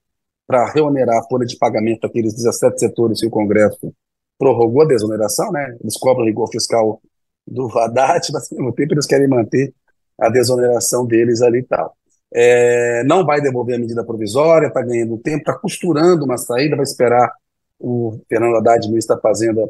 [0.48, 3.94] para reonerar a folha de pagamento daqueles 17 setores que o Congresso
[4.38, 5.78] prorrogou a desoneração, né?
[5.82, 7.02] Eles cobram rigor fiscal
[7.46, 9.74] do Haddad, mas ao mesmo tempo eles querem manter
[10.20, 11.96] a desoneração deles ali e tal.
[12.34, 16.84] É, não vai devolver a medida provisória, está ganhando tempo, está costurando uma saída, vai
[16.84, 17.32] esperar
[17.80, 19.70] o Fernando Haddad, ministro da Fazenda,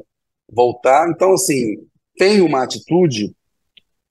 [0.51, 1.09] voltar.
[1.09, 1.77] Então, assim,
[2.17, 3.33] tem uma atitude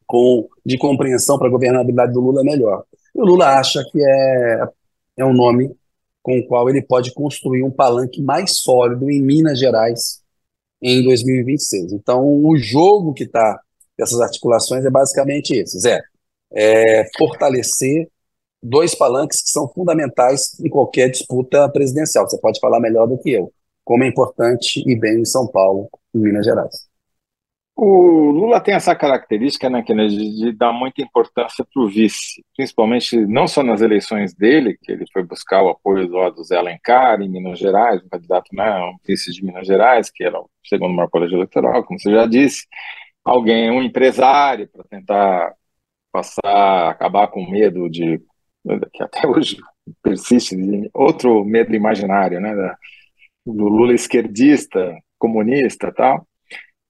[0.06, 2.84] com, de compreensão para a governabilidade do Lula melhor.
[3.18, 4.68] E o Lula acha que é,
[5.16, 5.74] é um nome
[6.22, 10.22] com o qual ele pode construir um palanque mais sólido em Minas Gerais
[10.80, 11.94] em 2026.
[11.94, 13.60] Então, o jogo que está
[13.98, 16.00] dessas articulações é basicamente esse, Zé.
[16.52, 18.08] É fortalecer
[18.62, 22.28] dois palanques que são fundamentais em qualquer disputa presidencial.
[22.28, 23.52] Você pode falar melhor do que eu,
[23.84, 26.87] como é importante e bem em São Paulo, em Minas Gerais.
[27.80, 33.16] O Lula tem essa característica, né, Kennedy, de dar muita importância para o vice, principalmente
[33.24, 37.20] não só nas eleições dele, que ele foi buscar o apoio do, do Zé Alencar
[37.22, 40.92] em Minas Gerais, um candidato, né, um vice de Minas Gerais, que era o segundo
[40.92, 42.66] maior colégio eleitoral, como você já disse,
[43.24, 45.54] alguém, um empresário, para tentar
[46.10, 48.20] passar, acabar com o medo de,
[48.92, 49.56] que até hoje
[50.02, 50.56] persiste,
[50.92, 52.76] outro medo imaginário, né, da,
[53.46, 56.27] do Lula esquerdista, comunista tal,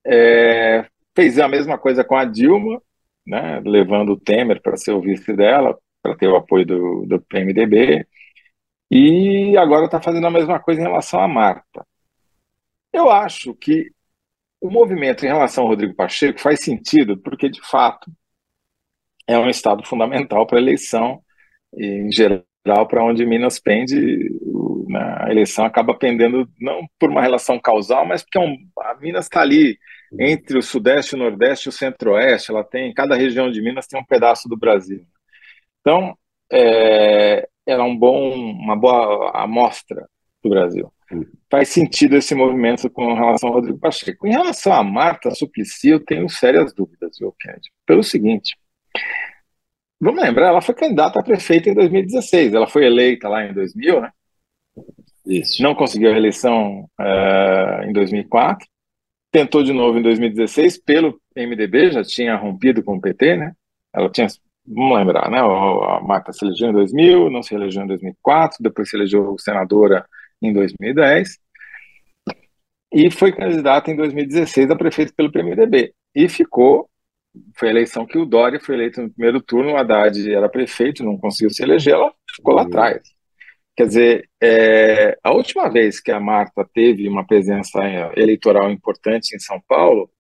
[0.07, 2.81] é, fez a mesma coisa com a Dilma,
[3.27, 7.21] né, levando o Temer para ser o vice dela, para ter o apoio do, do
[7.21, 8.07] PMDB,
[8.91, 11.87] e agora está fazendo a mesma coisa em relação a Marta.
[12.93, 13.91] Eu acho que
[14.61, 18.11] o movimento em relação ao Rodrigo Pacheco faz sentido, porque de fato
[19.27, 21.23] é um estado fundamental para a eleição,
[21.77, 24.31] em geral, para onde Minas pende,
[24.89, 28.57] o né, a eleição acaba pendendo não por uma relação causal, mas porque é um,
[28.81, 29.79] a Minas está ali
[30.19, 32.51] entre o Sudeste, o Nordeste e o Centro-Oeste.
[32.51, 35.05] Ela tem, cada região de Minas tem um pedaço do Brasil.
[35.81, 36.17] Então,
[36.51, 40.09] é, era um bom, uma boa amostra
[40.43, 40.93] do Brasil.
[41.51, 44.27] Faz sentido esse movimento com relação ao Rodrigo Pacheco.
[44.27, 47.71] Em relação a Marta Suplicy, eu tenho sérias dúvidas, viu, Kennedy?
[47.87, 48.57] Pelo seguinte,
[50.01, 54.01] vamos lembrar, ela foi candidata a prefeita em 2016, ela foi eleita lá em 2000,
[54.01, 54.13] né?
[55.27, 55.63] Isso.
[55.63, 58.67] Não conseguiu a eleição uh, em 2004,
[59.31, 63.53] tentou de novo em 2016 pelo MDB, já tinha rompido com o PT, né?
[63.93, 64.27] Ela tinha
[64.67, 65.39] vamos lembrar, né?
[65.39, 70.07] A Marta se elegeu em 2000, não se elegeu em 2004, depois se elegeu senadora
[70.43, 71.39] em 2010
[72.93, 76.89] e foi candidata em 2016 a prefeito pelo PMDB e ficou.
[77.55, 81.05] Foi a eleição que o Dória foi eleito no primeiro turno, o Haddad era prefeito,
[81.05, 83.03] não conseguiu se eleger, ela ficou lá atrás.
[83.79, 87.79] Quer dizer, é, a última vez que a Marta teve uma presença
[88.17, 90.11] eleitoral importante em São Paulo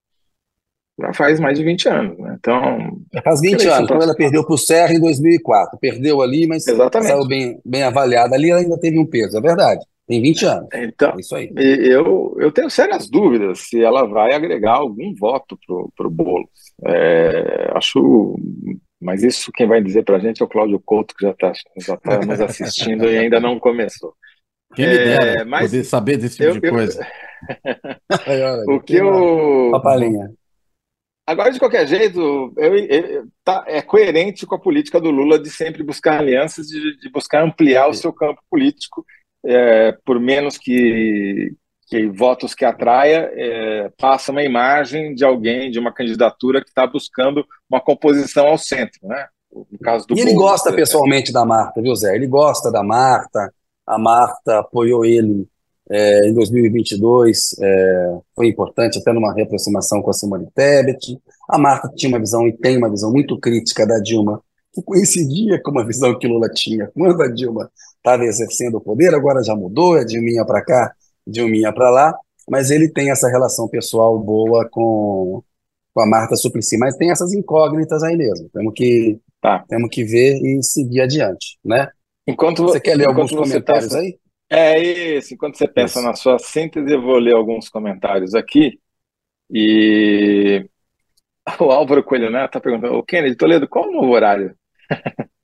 [0.97, 2.37] já faz mais de 20 anos, né?
[2.38, 3.01] Então.
[3.25, 5.77] Faz 20 anos, quando ela perdeu para o Serra em 2004.
[5.81, 7.11] Perdeu ali, mas Exatamente.
[7.11, 8.37] saiu bem, bem avaliada.
[8.37, 9.85] Ali ela ainda teve um peso, é verdade.
[10.07, 10.68] Tem 20 anos.
[10.75, 11.53] Então, é isso aí.
[11.57, 15.59] Eu, eu tenho sérias dúvidas se ela vai agregar algum voto
[15.97, 16.49] para o Boulos.
[16.87, 18.37] É, acho.
[19.00, 21.52] Mas isso quem vai dizer para a gente é o Cláudio Couto, que já está
[21.78, 24.14] já tá nos assistindo e ainda não começou.
[24.74, 27.06] Quem me dera é, mas poder saber desse tipo eu, de coisa.
[28.26, 28.74] Eu...
[28.74, 29.70] o que eu.
[29.70, 30.32] Papalinha.
[31.24, 35.50] Agora, de qualquer jeito, eu, eu, tá, é coerente com a política do Lula de
[35.50, 39.04] sempre buscar alianças, de, de buscar ampliar o seu campo político,
[39.44, 41.54] é, por menos que,
[41.88, 46.87] que votos que atraia, é, passa uma imagem de alguém, de uma candidatura que está
[46.87, 49.27] buscando uma composição ao centro, né?
[49.51, 52.14] No caso do e ele gosta pessoalmente da Marta, viu, Zé?
[52.14, 53.53] Ele gosta da Marta,
[53.87, 55.48] a Marta apoiou ele
[55.90, 61.18] é, em 2022 é, foi importante até numa reaproximação com a Simone Tebet.
[61.48, 65.61] A Marta tinha uma visão e tem uma visão muito crítica da Dilma, que coincidia
[65.62, 69.55] com uma visão que Lula tinha quando a Dilma estava exercendo o poder, agora já
[69.55, 70.92] mudou, é Dilminha para cá,
[71.29, 72.14] Dilminha para lá,
[72.49, 75.43] mas ele tem essa relação pessoal boa com,
[75.95, 79.64] com a Marta Suplicy, mas tem essas incógnitas aí mesmo, temos que, tá.
[79.69, 81.88] temos que ver e seguir adiante, né?
[82.27, 83.99] Enquanto você quer ler alguns comentários tá...
[83.99, 84.19] aí?
[84.51, 84.79] É
[85.17, 85.35] isso.
[85.35, 86.09] Enquanto você pensa isso.
[86.09, 88.79] na sua síntese, eu vou ler alguns comentários aqui.
[89.51, 90.67] E
[91.61, 94.55] o Álvaro Coelho Neto está perguntando: o Kennedy Toledo, qual o novo horário?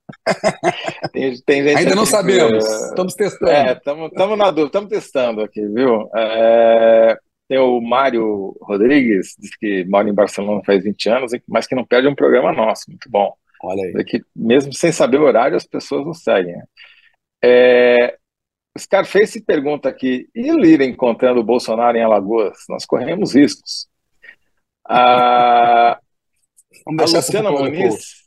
[1.12, 3.50] tem, tem Ainda não sabemos, que, estamos testando.
[3.50, 6.08] É, estamos na dúvida, estamos testando aqui, viu?
[6.14, 11.74] É, tem o Mário Rodrigues, diz que mora em Barcelona faz 20 anos, mas que
[11.74, 13.34] não perde um programa nosso, muito bom.
[13.62, 14.04] Olha aí.
[14.04, 16.56] Que, mesmo sem saber o horário, as pessoas não seguem.
[17.42, 18.16] É,
[18.74, 22.58] o Scarface pergunta aqui, e Lira encontrando o Bolsonaro em Alagoas?
[22.68, 23.88] Nós corremos riscos.
[24.87, 25.98] A, a
[26.90, 28.23] Luciana Muniz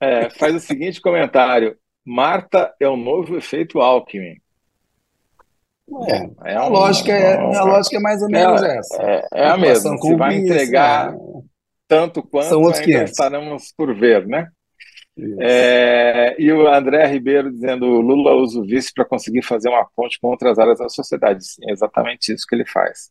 [0.00, 4.36] é, faz o seguinte comentário, Marta é o novo efeito Alckmin.
[6.08, 9.02] É, é a, lógica é, a lógica é mais ou menos é, essa.
[9.02, 9.98] É, é a mesma.
[9.98, 11.18] Se vai entregar né?
[11.88, 13.10] tanto quanto ainda 500.
[13.10, 14.48] estaremos por ver, né?
[15.40, 20.18] É, e o André Ribeiro dizendo Lula usa o vice para conseguir fazer uma ponte
[20.20, 21.44] com outras áreas da sociedade.
[21.44, 23.10] Sim, é exatamente isso que ele faz.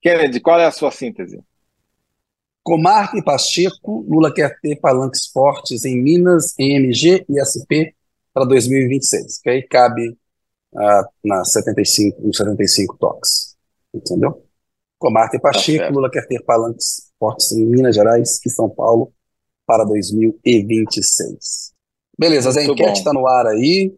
[0.00, 1.38] Kennedy, qual é a sua síntese?
[2.68, 7.96] Com Marta e Pacheco, Lula quer ter palanques fortes em Minas, EMG e SP
[8.30, 10.14] para 2026, que aí cabe
[10.76, 13.56] ah, na 75, nos 75 toques.
[13.94, 14.44] Entendeu?
[14.98, 18.50] Com Marta e tá Pacheco, tá Lula quer ter palanques fortes em Minas Gerais e
[18.50, 19.14] São Paulo
[19.66, 21.72] para 2026.
[22.18, 23.94] Beleza, a enquete está no ar aí.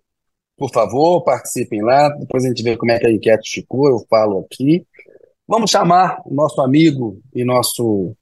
[0.56, 2.08] Por favor, participem lá.
[2.10, 4.86] Depois a gente vê como é que a enquete ficou, eu falo aqui.
[5.48, 8.14] Vamos chamar o nosso amigo e nosso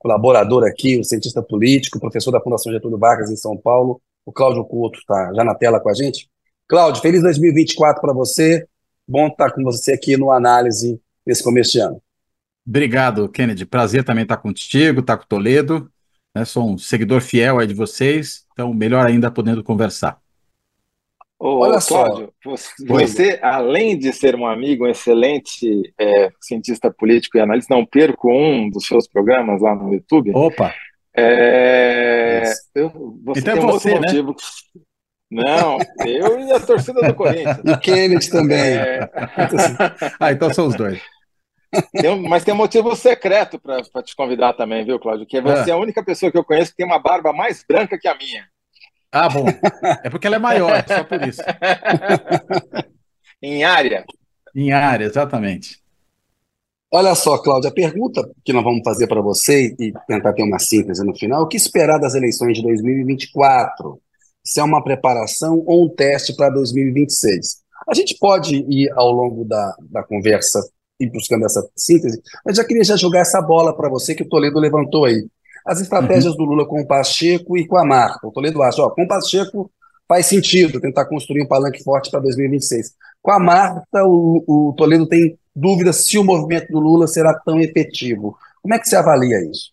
[0.00, 4.64] colaborador aqui, o cientista político, professor da Fundação Getúlio Vargas em São Paulo, o Cláudio
[4.64, 6.28] Couto, está já na tela com a gente.
[6.66, 8.66] Cláudio, feliz 2024 para você.
[9.06, 12.02] Bom estar com você aqui no Análise nesse começo de ano.
[12.66, 13.66] Obrigado, Kennedy.
[13.66, 15.90] Prazer também estar contigo, estar com o Toledo.
[16.34, 16.44] Né?
[16.46, 20.18] Sou um seguidor fiel aí de vocês, então melhor ainda podendo conversar.
[21.40, 22.52] Ô, Olha Cláudio, só.
[22.86, 28.30] você, além de ser um amigo, um excelente é, cientista político e analista, não perco
[28.30, 30.32] um dos seus programas lá no YouTube.
[30.34, 30.74] Opa!
[31.16, 32.42] É,
[32.74, 34.00] eu, você então é tem é você, né?
[34.00, 34.36] motivo.
[35.30, 37.58] Não, eu e a torcida do Corinthians.
[37.64, 38.76] E Kennedy também.
[38.76, 39.10] É...
[40.20, 41.00] ah, então são os dois.
[41.92, 45.26] Tem um, mas tem um motivo secreto para te convidar também, viu, Cláudio?
[45.26, 45.72] Que você é.
[45.72, 48.14] é a única pessoa que eu conheço que tem uma barba mais branca que a
[48.14, 48.46] minha.
[49.12, 49.44] Ah, bom.
[50.04, 51.42] É porque ela é maior, só por isso.
[53.42, 54.04] em área.
[54.54, 55.80] Em área, exatamente.
[56.92, 60.58] Olha só, Cláudia, a pergunta que nós vamos fazer para você e tentar ter uma
[60.58, 64.00] síntese no final: o que esperar das eleições de 2024?
[64.44, 67.60] Se é uma preparação ou um teste para 2026?
[67.88, 70.60] A gente pode ir ao longo da, da conversa
[70.98, 74.28] e buscando essa síntese, mas já queria já jogar essa bola para você que o
[74.28, 75.26] Toledo levantou aí.
[75.66, 76.38] As estratégias uhum.
[76.38, 78.26] do Lula com o Pacheco e com a Marta.
[78.26, 79.70] O Toledo acha, ó, com o Pacheco
[80.08, 82.94] faz sentido tentar construir um palanque forte para 2026.
[83.22, 87.60] Com a Marta, o, o Toledo tem dúvidas se o movimento do Lula será tão
[87.60, 88.36] efetivo.
[88.60, 89.70] Como é que você avalia isso?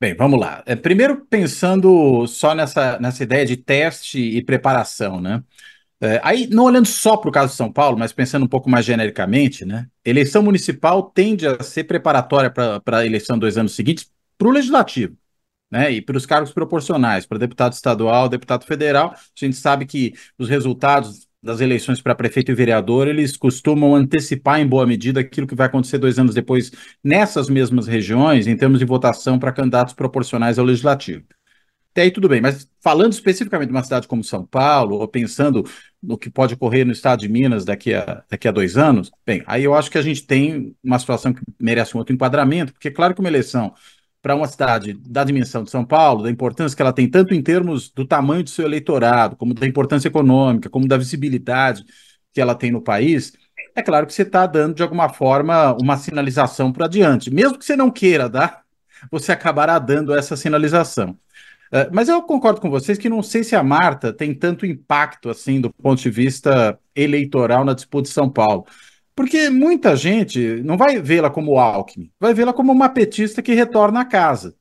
[0.00, 0.62] Bem, vamos lá.
[0.66, 5.42] É, primeiro, pensando só nessa, nessa ideia de teste e preparação, né?
[6.00, 8.68] É, aí, não olhando só para o caso de São Paulo, mas pensando um pouco
[8.68, 9.86] mais genericamente, né?
[10.04, 15.16] Eleição municipal tende a ser preparatória para a eleição dois anos seguintes para o legislativo
[15.74, 15.90] né?
[15.90, 20.48] E para os cargos proporcionais, para deputado estadual, deputado federal, a gente sabe que os
[20.48, 25.54] resultados das eleições para prefeito e vereador, eles costumam antecipar em boa medida aquilo que
[25.54, 26.70] vai acontecer dois anos depois
[27.02, 31.24] nessas mesmas regiões, em termos de votação para candidatos proporcionais ao legislativo.
[31.90, 35.64] Até aí tudo bem, mas falando especificamente de uma cidade como São Paulo, ou pensando
[36.02, 39.42] no que pode ocorrer no estado de Minas daqui a, daqui a dois anos, bem,
[39.46, 42.90] aí eu acho que a gente tem uma situação que merece um outro enquadramento, porque
[42.90, 43.74] claro que uma eleição
[44.24, 47.42] para uma cidade da dimensão de São Paulo, da importância que ela tem tanto em
[47.42, 51.84] termos do tamanho do seu eleitorado, como da importância econômica, como da visibilidade
[52.32, 53.34] que ela tem no país,
[53.76, 57.30] é claro que você está dando, de alguma forma, uma sinalização para adiante.
[57.30, 58.62] Mesmo que você não queira dar,
[59.12, 61.10] você acabará dando essa sinalização.
[61.70, 65.28] Uh, mas eu concordo com vocês que não sei se a Marta tem tanto impacto
[65.28, 68.64] assim do ponto de vista eleitoral na disputa de São Paulo.
[69.14, 74.00] Porque muita gente não vai vê-la como Alckmin, vai vê-la como uma petista que retorna
[74.00, 74.56] a casa.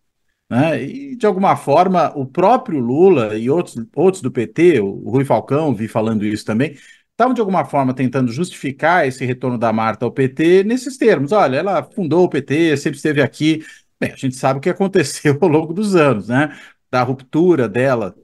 [0.50, 0.84] Né?
[0.84, 5.74] E, de alguma forma, o próprio Lula e outros, outros do PT, o Rui Falcão,
[5.74, 6.76] vi falando isso também,
[7.12, 11.32] estavam, de alguma forma, tentando justificar esse retorno da Marta ao PT nesses termos.
[11.32, 13.63] Olha, ela fundou o PT, sempre esteve aqui.
[14.00, 16.56] Bem, a gente sabe o que aconteceu ao longo dos anos, né?
[16.92, 18.16] Da ruptura dela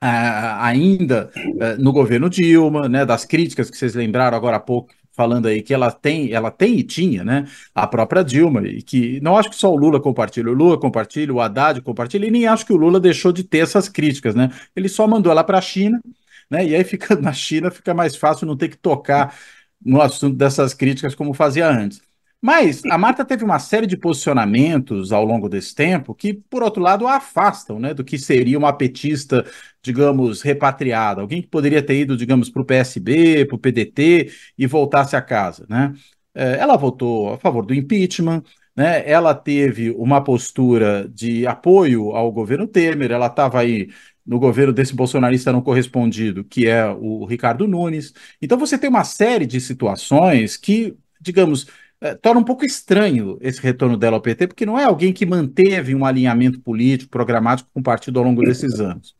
[0.00, 5.46] ainda uh, no governo Dilma, né, das críticas que vocês lembraram agora há pouco falando
[5.46, 9.36] aí que ela tem, ela tem e tinha, né, a própria Dilma, e que não
[9.36, 12.64] acho que só o Lula compartilha, o Lula compartilha, o Haddad compartilha, e nem acho
[12.64, 14.48] que o Lula deixou de ter essas críticas, né?
[14.76, 16.00] Ele só mandou ela para a China,
[16.48, 16.64] né?
[16.64, 19.36] E aí fica na China fica mais fácil não ter que tocar
[19.84, 22.00] no assunto dessas críticas como fazia antes.
[22.40, 26.80] Mas a Marta teve uma série de posicionamentos ao longo desse tempo que, por outro
[26.80, 29.44] lado, a afastam né, do que seria uma petista,
[29.82, 31.20] digamos, repatriada.
[31.20, 35.22] Alguém que poderia ter ido, digamos, para o PSB, para o PDT e voltasse a
[35.22, 35.66] casa.
[35.68, 35.92] Né?
[36.32, 38.44] É, ela votou a favor do impeachment,
[38.76, 39.02] né?
[39.10, 43.88] ela teve uma postura de apoio ao governo Temer, ela estava aí
[44.24, 48.12] no governo desse bolsonarista não correspondido, que é o Ricardo Nunes.
[48.40, 51.66] Então você tem uma série de situações que, digamos,
[52.00, 55.26] é, torna um pouco estranho esse retorno dela ao PT, porque não é alguém que
[55.26, 59.16] manteve um alinhamento político, programático com o partido ao longo desses anos.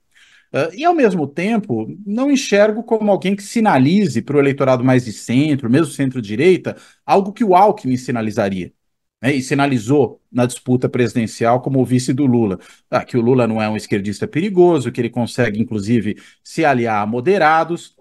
[0.53, 5.05] Uh, e, ao mesmo tempo, não enxergo como alguém que sinalize para o eleitorado mais
[5.05, 8.73] de centro, mesmo centro-direita, algo que o Alckmin sinalizaria.
[9.21, 12.59] Né, e sinalizou na disputa presidencial como o vice do Lula.
[12.89, 17.03] Ah, que o Lula não é um esquerdista perigoso, que ele consegue, inclusive, se aliar
[17.03, 17.97] a moderados,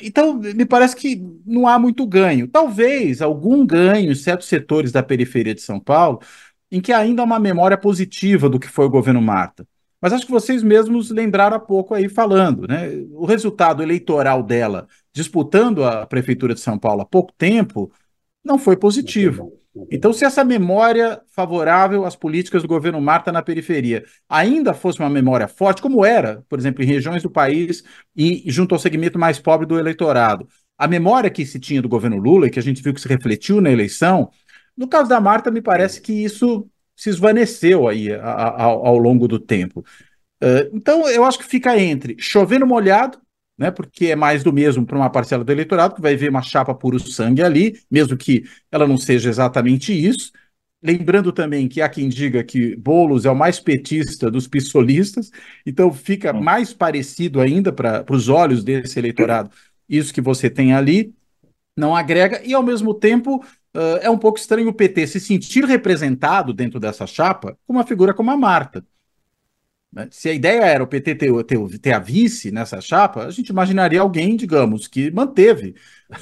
[0.00, 2.48] então, me parece que não há muito ganho.
[2.48, 6.20] Talvez algum ganho em certos setores da periferia de São Paulo,
[6.70, 9.66] em que ainda há uma memória positiva do que foi o governo Marta.
[10.00, 12.90] Mas acho que vocês mesmos lembraram há pouco aí falando, né?
[13.12, 17.90] O resultado eleitoral dela, disputando a prefeitura de São Paulo há pouco tempo,
[18.44, 19.52] não foi positivo.
[19.90, 25.10] Então, se essa memória favorável às políticas do governo Marta na periferia ainda fosse uma
[25.10, 27.82] memória forte, como era, por exemplo, em regiões do país
[28.14, 32.16] e junto ao segmento mais pobre do eleitorado, a memória que se tinha do governo
[32.16, 34.30] Lula e que a gente viu que se refletiu na eleição,
[34.76, 39.84] no caso da Marta, me parece que isso se esvaneceu aí ao, longo do tempo.
[40.72, 43.18] Então, eu acho que fica entre chovendo molhado
[43.56, 46.42] né, porque é mais do mesmo para uma parcela do eleitorado, que vai ver uma
[46.42, 50.32] chapa puro sangue ali, mesmo que ela não seja exatamente isso.
[50.82, 55.30] Lembrando também que há quem diga que Boulos é o mais petista dos pissolistas,
[55.64, 59.50] então fica mais parecido ainda para os olhos desse eleitorado
[59.88, 61.14] isso que você tem ali,
[61.76, 63.44] não agrega, e ao mesmo tempo
[63.74, 67.86] uh, é um pouco estranho o PT se sentir representado dentro dessa chapa com uma
[67.86, 68.84] figura como a Marta.
[69.94, 70.08] Né?
[70.10, 73.48] Se a ideia era o PT ter, ter, ter, a vice nessa chapa, a gente
[73.50, 75.74] imaginaria alguém, digamos, que manteve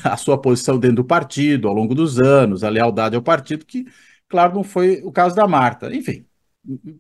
[0.05, 3.87] a sua posição dentro do partido ao longo dos anos, a lealdade ao partido, que,
[4.29, 5.95] claro, não foi o caso da Marta.
[5.95, 6.27] Enfim,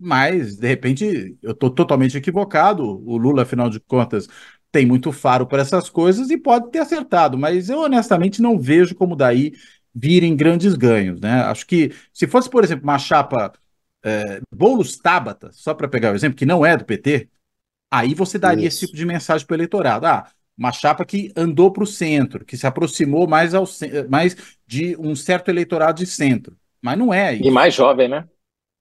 [0.00, 2.84] mas, de repente, eu estou totalmente equivocado.
[2.84, 4.28] O Lula, afinal de contas,
[4.72, 8.94] tem muito faro para essas coisas e pode ter acertado, mas eu honestamente não vejo
[8.94, 9.52] como daí
[9.94, 11.42] virem grandes ganhos, né?
[11.42, 13.52] Acho que se fosse, por exemplo, uma chapa
[14.04, 17.28] é, Boulos Tabata, só para pegar o exemplo, que não é do PT,
[17.90, 18.78] aí você daria Isso.
[18.78, 20.06] esse tipo de mensagem para o eleitorado.
[20.06, 20.26] Ah,
[20.56, 23.64] uma chapa que andou para o centro, que se aproximou mais, ao,
[24.08, 24.36] mais
[24.66, 26.56] de um certo eleitorado de centro.
[26.80, 27.44] Mas não é isso.
[27.44, 28.26] E mais jovem, né?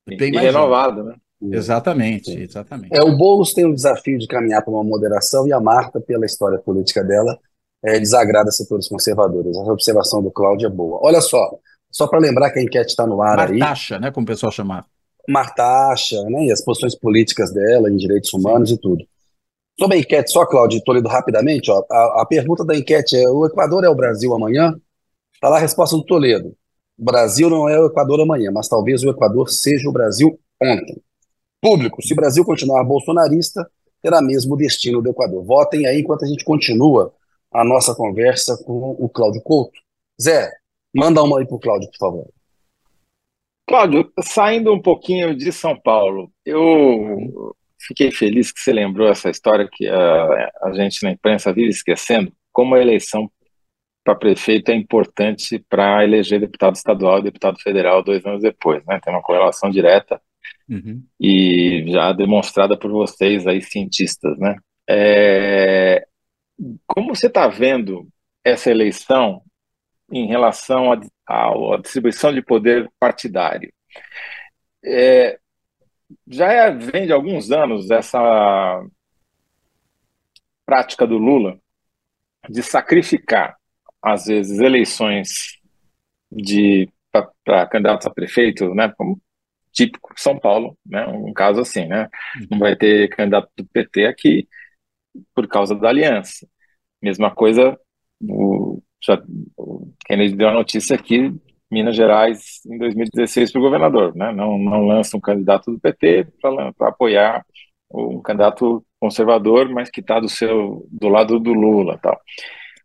[0.08, 1.14] Bem e mais renovado, jovem.
[1.14, 1.58] né?
[1.58, 2.96] Exatamente, exatamente.
[2.96, 6.26] É, o Boulos tem o desafio de caminhar para uma moderação e a Marta, pela
[6.26, 7.40] história política dela,
[7.84, 9.56] é, desagrada setores conservadores.
[9.58, 11.00] A observação do Cláudio é boa.
[11.02, 11.58] Olha só,
[11.90, 13.60] só para lembrar que a enquete está no ar Martacha, aí.
[13.60, 14.86] Martacha, né, como o pessoal chamava.
[15.28, 18.76] Martacha, né, e as posições políticas dela em direitos humanos Sim.
[18.76, 19.06] e tudo.
[19.80, 23.46] Sobre a enquete, só, Cláudio, Toledo, rapidamente, ó, a, a pergunta da enquete é: o
[23.46, 24.76] Equador é o Brasil amanhã?
[25.34, 26.56] Está lá a resposta do Toledo.
[27.00, 31.02] O Brasil não é o Equador amanhã, mas talvez o Equador seja o Brasil ontem.
[31.60, 33.68] Público, se o Brasil continuar bolsonarista,
[34.02, 35.44] terá mesmo o destino do Equador.
[35.44, 37.14] Votem aí enquanto a gente continua
[37.52, 39.80] a nossa conversa com o Cláudio Couto.
[40.22, 40.52] Zé,
[40.96, 42.30] manda uma aí para o Cláudio, por favor.
[43.72, 47.56] Cláudio, saindo um pouquinho de São Paulo, eu
[47.88, 52.32] fiquei feliz que você lembrou essa história que a, a gente na imprensa vive esquecendo,
[52.52, 53.32] como a eleição
[54.04, 59.00] para prefeito é importante para eleger deputado estadual e deputado federal dois anos depois, né?
[59.00, 60.20] Tem uma correlação direta
[60.70, 61.04] uhum.
[61.20, 64.58] e já demonstrada por vocês aí, cientistas, né?
[64.90, 66.06] É,
[66.86, 68.08] como você está vendo
[68.44, 69.42] essa eleição
[70.12, 71.00] em relação à
[71.82, 73.72] distribuição de poder partidário?
[74.84, 75.40] É,
[76.28, 78.84] já é, vem de alguns anos essa
[80.66, 81.60] prática do Lula
[82.50, 83.56] de sacrificar,
[84.02, 85.60] às vezes, eleições
[86.32, 89.22] de para candidatos a prefeito, né, como
[89.72, 91.06] típico São Paulo, né?
[91.08, 92.10] Um caso assim, né?
[92.50, 94.48] Não vai ter candidato do PT aqui
[95.34, 96.48] por causa da aliança.
[97.02, 97.78] Mesma coisa,
[99.04, 99.22] já,
[99.58, 101.34] o Kennedy deu a notícia aqui,
[101.72, 104.32] Minas Gerais em 2016 para o governador, né?
[104.34, 107.46] Não, não lança um candidato do PT para apoiar
[107.94, 112.20] um candidato conservador, mas que está do seu do lado do Lula, tal.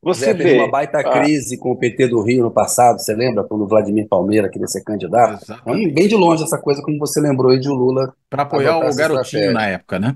[0.03, 3.15] Você Zé, vê uma baita ah, crise com o PT do Rio no passado, você
[3.15, 5.43] lembra quando o Vladimir Palmeira queria ser candidato?
[5.43, 5.93] Exatamente.
[5.93, 8.15] Bem de longe essa coisa, como você lembrou aí de o Lula.
[8.31, 10.15] Para apoiar o garotinho na época, né?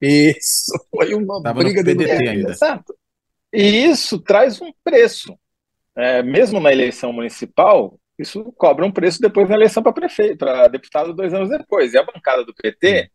[0.00, 2.54] Isso, foi uma Tava briga do PDT ainda.
[2.54, 2.94] Certo.
[3.52, 5.38] E isso traz um preço.
[5.96, 10.68] É, mesmo na eleição municipal, isso cobra um preço depois na eleição para prefeito, para
[10.68, 11.92] deputado dois anos depois.
[11.92, 13.10] E a bancada do PT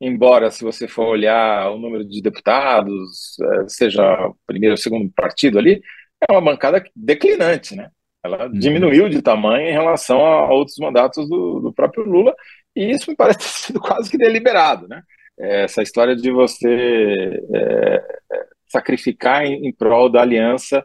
[0.00, 5.10] embora se você for olhar o número de deputados, é, seja o primeiro ou segundo
[5.12, 5.82] partido ali,
[6.28, 7.90] é uma bancada declinante, né?
[8.22, 8.52] Ela uhum.
[8.52, 12.34] diminuiu de tamanho em relação a outros mandatos do, do, próprio Lula,
[12.74, 15.02] e isso me parece ter sido quase que deliberado, né?
[15.38, 18.02] É, essa história de você é,
[18.32, 20.84] é sacrificar em, em, prol da aliança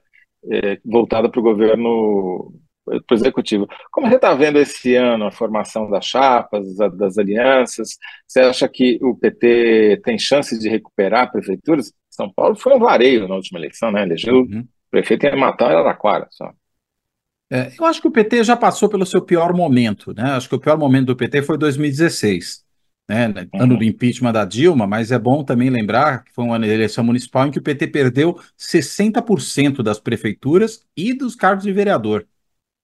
[0.51, 2.53] é, voltada para o governo
[2.85, 3.67] para o executivo.
[3.91, 7.97] Como você está vendo esse ano a formação das chapas, das alianças?
[8.27, 11.93] Você acha que o PT tem chance de recuperar prefeituras?
[12.09, 14.03] São Paulo foi um vareio na última eleição, né?
[14.03, 14.59] Elegeu uhum.
[14.59, 16.51] o prefeito em matar era Araraquara só.
[17.51, 20.31] É, eu acho que o PT já passou pelo seu pior momento, né?
[20.31, 22.62] Acho que o pior momento do PT foi 2016.
[23.05, 23.61] Né, uhum.
[23.61, 27.45] ano do impeachment da Dilma, mas é bom também lembrar que foi uma eleição municipal
[27.45, 32.25] em que o PT perdeu 60% das prefeituras e dos cargos de vereador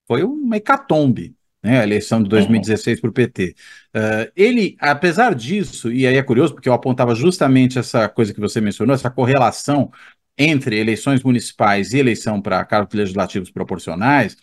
[0.09, 3.55] foi uma hecatombe, né, a eleição de 2016 para o PT.
[3.95, 8.39] Uh, ele, apesar disso, e aí é curioso, porque eu apontava justamente essa coisa que
[8.39, 9.91] você mencionou, essa correlação
[10.35, 14.35] entre eleições municipais e eleição para cargos legislativos proporcionais,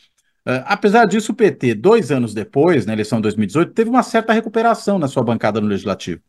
[0.46, 4.32] uh, apesar disso, o PT, dois anos depois, na eleição de 2018, teve uma certa
[4.32, 6.22] recuperação na sua bancada no legislativo,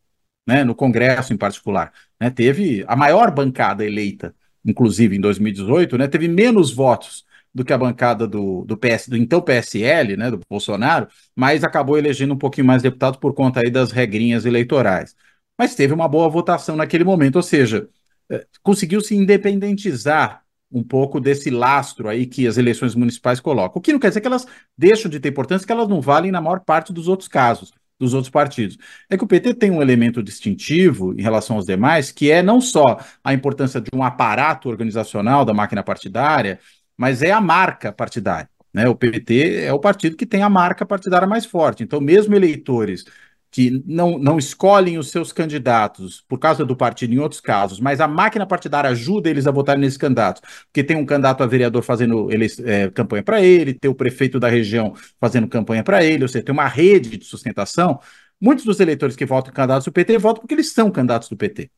[0.46, 1.92] né, no Congresso em particular.
[2.20, 7.72] Né, teve a maior bancada eleita, inclusive em 2018, né, teve menos votos do que
[7.72, 12.38] a bancada do, do, PS, do então PSL, né, do Bolsonaro, mas acabou elegendo um
[12.38, 15.14] pouquinho mais deputados por conta aí das regrinhas eleitorais.
[15.58, 17.88] Mas teve uma boa votação naquele momento, ou seja,
[18.30, 23.78] é, conseguiu se independentizar um pouco desse lastro aí que as eleições municipais colocam.
[23.78, 24.46] O que não quer dizer que elas
[24.76, 28.14] deixam de ter importância, que elas não valem na maior parte dos outros casos, dos
[28.14, 28.76] outros partidos.
[29.08, 32.60] É que o PT tem um elemento distintivo em relação aos demais, que é não
[32.60, 36.60] só a importância de um aparato organizacional da máquina partidária,
[36.96, 38.48] mas é a marca partidária.
[38.72, 38.88] Né?
[38.88, 41.82] O PT é o partido que tem a marca partidária mais forte.
[41.82, 43.04] Então, mesmo eleitores
[43.50, 48.00] que não, não escolhem os seus candidatos por causa do partido em outros casos, mas
[48.00, 51.82] a máquina partidária ajuda eles a votarem nesses candidatos, porque tem um candidato a vereador
[51.82, 56.22] fazendo ele, é, campanha para ele, tem o prefeito da região fazendo campanha para ele,
[56.24, 58.00] ou seja, tem uma rede de sustentação.
[58.40, 61.36] Muitos dos eleitores que votam em candidatos do PT votam porque eles são candidatos do
[61.36, 61.70] PT.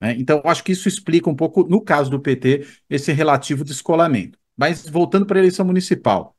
[0.00, 0.16] Né?
[0.18, 4.38] Então, acho que isso explica um pouco, no caso do PT, esse relativo descolamento.
[4.56, 6.36] Mas voltando para a eleição municipal,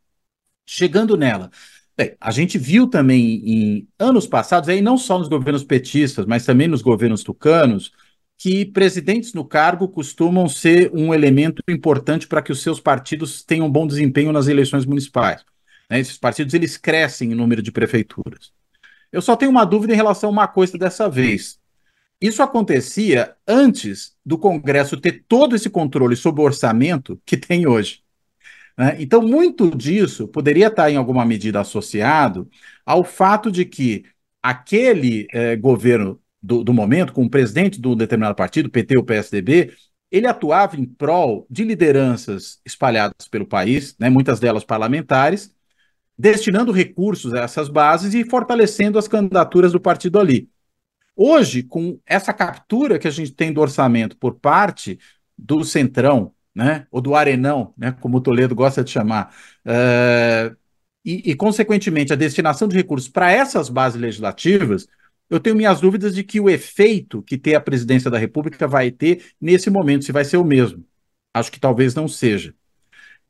[0.66, 1.52] chegando nela,
[1.98, 6.46] bem, a gente viu também em anos passados, aí não só nos governos petistas, mas
[6.46, 7.92] também nos governos tucanos,
[8.38, 13.70] que presidentes no cargo costumam ser um elemento importante para que os seus partidos tenham
[13.70, 15.44] bom desempenho nas eleições municipais.
[15.90, 16.00] Né?
[16.00, 18.54] Esses partidos eles crescem em número de prefeituras.
[19.12, 21.60] Eu só tenho uma dúvida em relação a uma coisa dessa vez.
[22.22, 28.04] Isso acontecia antes do Congresso ter todo esse controle sobre o orçamento que tem hoje.
[28.78, 28.96] Né?
[29.00, 32.50] Então, muito disso poderia estar, em alguma medida, associado
[32.86, 34.06] ao fato de que
[34.42, 39.74] aquele eh, governo do, do momento, com o presidente do determinado partido, PT ou PSDB,
[40.12, 45.54] ele atuava em prol de lideranças espalhadas pelo país, né, muitas delas parlamentares,
[46.18, 50.50] destinando recursos a essas bases e fortalecendo as candidaturas do partido ali.
[51.16, 55.00] Hoje, com essa captura que a gente tem do orçamento por parte
[55.38, 59.32] do Centrão, né, ou do Arenão, né, como o Toledo gosta de chamar,
[59.64, 60.58] uh,
[61.06, 64.88] e, e, consequentemente, a destinação de recursos para essas bases legislativas,
[65.30, 68.90] eu tenho minhas dúvidas de que o efeito que ter a presidência da República vai
[68.92, 70.84] ter nesse momento, se vai ser o mesmo.
[71.34, 72.56] Acho que talvez não seja.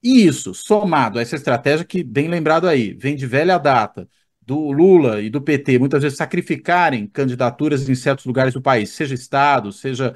[0.02, 4.08] E isso, somado a essa estratégia que, bem lembrado aí, vem de velha data,
[4.42, 9.14] do Lula e do PT, muitas vezes sacrificarem candidaturas em certos lugares do país, seja
[9.14, 10.16] estado, seja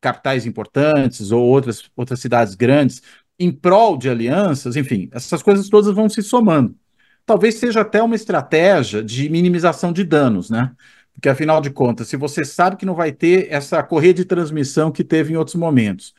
[0.00, 3.02] capitais importantes ou outras, outras cidades grandes,
[3.38, 6.76] em prol de alianças, enfim, essas coisas todas vão se somando.
[7.24, 10.72] Talvez seja até uma estratégia de minimização de danos, né?
[11.14, 14.90] Porque, afinal de contas, se você sabe que não vai ter essa correia de transmissão
[14.90, 16.14] que teve em outros momentos,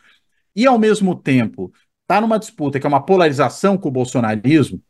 [0.55, 4.82] e, ao mesmo tempo, está numa disputa que é uma polarização com o bolsonarismo,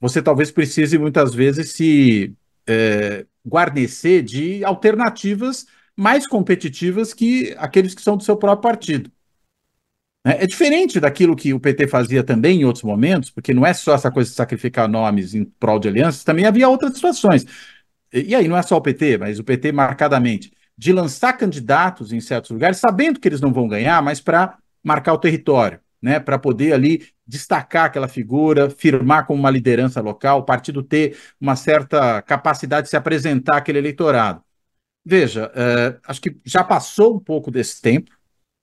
[0.00, 2.34] você talvez precise, muitas vezes, se
[2.66, 5.66] é, guarnecer de alternativas
[5.96, 9.10] mais competitivas que aqueles que são do seu próprio partido.
[10.26, 13.74] É, é diferente daquilo que o PT fazia também em outros momentos, porque não é
[13.74, 17.46] só essa coisa de sacrificar nomes em prol de alianças, também havia outras situações
[18.14, 22.20] e aí não é só o PT, mas o PT marcadamente, de lançar candidatos em
[22.20, 26.38] certos lugares, sabendo que eles não vão ganhar, mas para marcar o território, né, para
[26.38, 32.22] poder ali destacar aquela figura, firmar como uma liderança local, o partido ter uma certa
[32.22, 34.43] capacidade de se apresentar aquele eleitorado.
[35.04, 38.10] Veja, uh, acho que já passou um pouco desse tempo,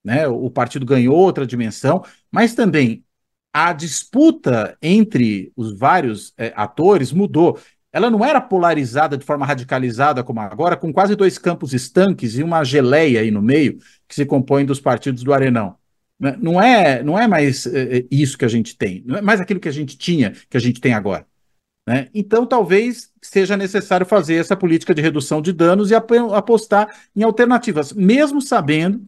[0.03, 3.03] né, o partido ganhou outra dimensão, mas também
[3.53, 7.59] a disputa entre os vários é, atores mudou
[7.91, 12.43] ela não era polarizada de forma radicalizada como agora, com quase dois campos estanques e
[12.43, 13.77] uma geleia aí no meio,
[14.07, 15.75] que se compõe dos partidos do Arenão.
[16.19, 16.37] Né?
[16.39, 19.59] Não é, não é mais é, isso que a gente tem, não é mais aquilo
[19.59, 21.25] que a gente tinha, que a gente tem agora.
[21.91, 22.07] Né?
[22.13, 27.91] Então, talvez seja necessário fazer essa política de redução de danos e apostar em alternativas,
[27.91, 29.03] mesmo sabendo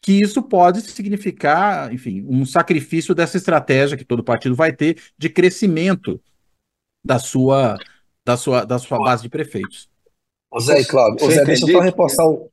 [0.00, 5.28] que isso pode significar, enfim, um sacrifício dessa estratégia que todo partido vai ter de
[5.28, 6.20] crescimento
[7.04, 7.76] da sua
[8.24, 9.90] da sua, da sua base de prefeitos.
[10.48, 12.48] Ô Zé e Cláudio, ô Zé, deixa eu só reforçar o,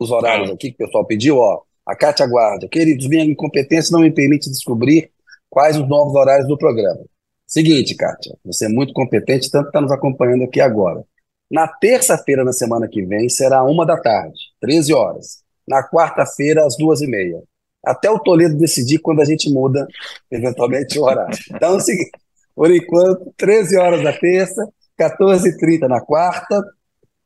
[0.00, 1.62] os horários aqui que o pessoal pediu, ó.
[1.86, 5.12] A Cátia Guarda, queridos, minha incompetência não me permite descobrir
[5.48, 7.04] quais os novos horários do programa.
[7.46, 11.04] Seguinte, Kátia, você é muito competente, tanto está nos acompanhando aqui agora.
[11.50, 15.44] Na terça-feira, na semana que vem, será uma da tarde, 13 horas.
[15.66, 17.40] Na quarta-feira, às duas e meia.
[17.84, 19.86] Até o Toledo decidir quando a gente muda,
[20.28, 21.38] eventualmente, o horário.
[21.54, 22.10] Então é o seguinte,
[22.54, 24.68] por enquanto, 13 horas da terça,
[24.98, 26.60] 14h30 na quarta.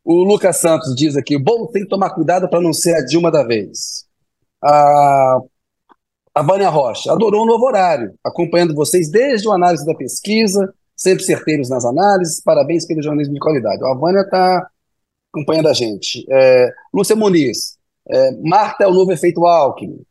[0.04, 3.30] O Lucas Santos diz aqui: bom, tem que tomar cuidado para não ser a Dilma
[3.30, 4.04] da vez.
[4.62, 5.38] A,
[6.34, 11.24] a Vânia Rocha adorou o novo horário, acompanhando vocês desde o análise da pesquisa, sempre
[11.24, 12.40] certeiros nas análises.
[12.42, 13.84] Parabéns pelo jornalismo de qualidade.
[13.84, 14.68] A Vânia está
[15.32, 16.24] acompanhando a gente.
[16.30, 17.78] É, Lúcia Muniz,
[18.08, 20.02] é, Marta é o novo efeito Alckmin.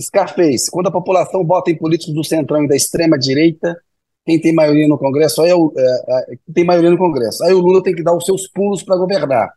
[0.00, 3.76] Scarface, quando a população vota em políticos do centrão e da extrema direita,
[4.24, 7.42] quem tem maioria no Congresso é o, é, é, tem maioria no Congresso.
[7.42, 9.52] Aí o Lula tem que dar os seus pulos para governar.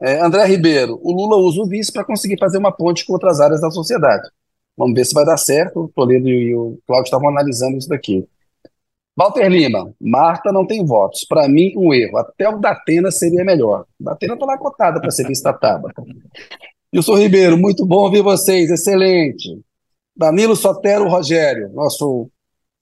[0.00, 3.40] É, André Ribeiro, o Lula usa o vice para conseguir fazer uma ponte com outras
[3.40, 4.28] áreas da sociedade.
[4.78, 5.80] Vamos ver se vai dar certo.
[5.80, 8.24] O Toledo e o Cláudio estavam analisando isso daqui.
[9.16, 11.26] Walter Lima, Marta não tem votos.
[11.28, 12.18] Para mim, um erro.
[12.18, 13.84] Até o Datena seria melhor.
[13.98, 16.04] Datena está lá cotada para ser vista Tabata.
[16.94, 19.60] Wilson Ribeiro, muito bom ouvir vocês, excelente.
[20.16, 22.30] Danilo Sotero Rogério, nosso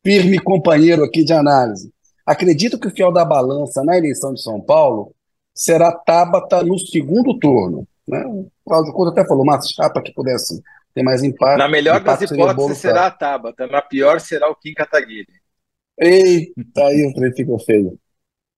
[0.04, 1.90] firme companheiro aqui de análise.
[2.24, 5.14] Acredito que o fiel da balança na eleição de São Paulo
[5.54, 7.88] será Tabata no segundo turno.
[8.06, 8.24] Né?
[8.26, 10.62] O Cláudio Couto até falou, uma chapa que pudesse
[10.96, 11.58] ter mais impacto.
[11.58, 15.26] Na melhor das hipóteses será a Tabata, na pior será o Kim Kataguiri.
[16.00, 17.98] Eita, aí o trem ficou feio.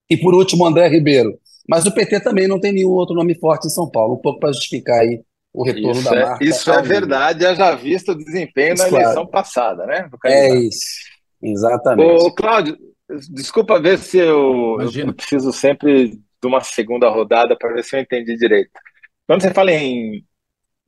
[0.09, 1.37] E por último, André Ribeiro.
[1.67, 4.39] Mas o PT também não tem nenhum outro nome forte em São Paulo, um pouco
[4.39, 5.21] para justificar aí
[5.53, 6.43] o retorno isso da é, marca.
[6.43, 9.03] Isso é verdade, já visto o desempenho isso, na claro.
[9.03, 10.09] eleição passada, né?
[10.25, 10.85] É isso,
[11.43, 12.23] exatamente.
[12.23, 12.77] Ô, Cláudio,
[13.29, 17.99] desculpa ver se eu, eu preciso sempre de uma segunda rodada para ver se eu
[17.99, 18.71] entendi direito.
[19.27, 20.23] Quando você fala em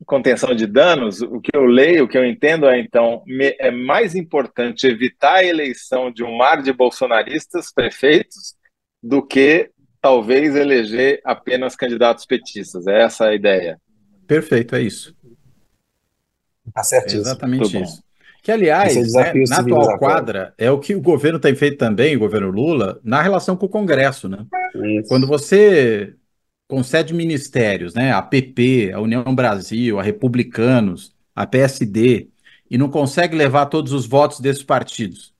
[0.06, 3.22] contenção de danos, o que eu leio, o que eu entendo é, então,
[3.58, 8.54] é mais importante evitar a eleição de um mar de bolsonaristas prefeitos
[9.02, 12.86] do que talvez eleger apenas candidatos petistas.
[12.86, 13.78] É essa a ideia.
[14.26, 15.14] Perfeito, é isso.
[16.74, 17.22] Tá certíssimo.
[17.22, 18.02] É exatamente isso.
[18.42, 22.16] Que, aliás, é né, na atual quadra, é o que o governo tem feito também,
[22.16, 24.44] o governo Lula, na relação com o Congresso, né?
[24.74, 25.08] Isso.
[25.08, 26.16] Quando você
[26.72, 28.12] concede ministérios, né?
[28.14, 32.28] A PP, a União Brasil, a Republicanos, a PSD,
[32.70, 35.34] e não consegue levar todos os votos desses partidos.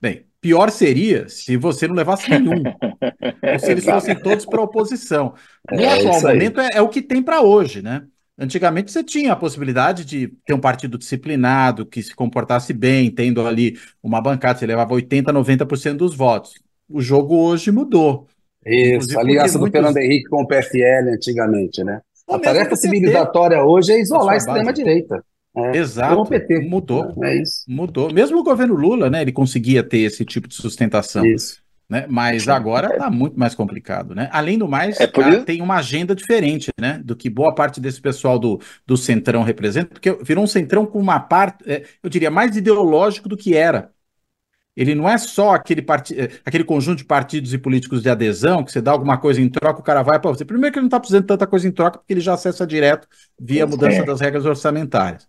[0.00, 2.62] Bem, pior seria se você não levasse nenhum.
[2.62, 5.34] ou se eles fossem todos para a oposição.
[5.68, 8.04] No é, atual momento é, é, o que tem para hoje, né?
[8.38, 13.44] Antigamente você tinha a possibilidade de ter um partido disciplinado, que se comportasse bem, tendo
[13.44, 16.54] ali uma bancada, você levava 80%, 90% dos votos.
[16.88, 18.28] O jogo hoje mudou.
[18.66, 19.80] Isso, a aliança do muitos...
[19.80, 22.00] Fernando Henrique com o PFL antigamente, né?
[22.28, 25.22] a tarefa civilizatória hoje é isolar a extrema-direita.
[25.56, 26.60] É, Exato, PT.
[26.60, 27.12] mudou.
[27.24, 27.64] É, é isso.
[27.66, 28.12] Mudou.
[28.12, 31.26] Mesmo o governo Lula, né, ele conseguia ter esse tipo de sustentação.
[31.26, 31.60] Isso.
[31.88, 32.06] Né?
[32.08, 34.28] Mas agora está muito mais complicado, né?
[34.32, 35.08] Além do mais, é
[35.44, 37.00] tem uma agenda diferente, né?
[37.04, 41.00] Do que boa parte desse pessoal do, do Centrão representa, porque virou um Centrão com
[41.00, 43.90] uma parte, é, eu diria, mais ideológico do que era.
[44.76, 46.18] Ele não é só aquele, part...
[46.18, 49.48] É, aquele conjunto de partidos e políticos de adesão, que você dá alguma coisa em
[49.48, 50.44] troca, o cara vai para você.
[50.44, 52.66] Primeiro que ele não está precisando de tanta coisa em troca, porque ele já acessa
[52.66, 53.08] direto
[53.38, 54.04] via mudança é.
[54.04, 55.28] das regras orçamentárias.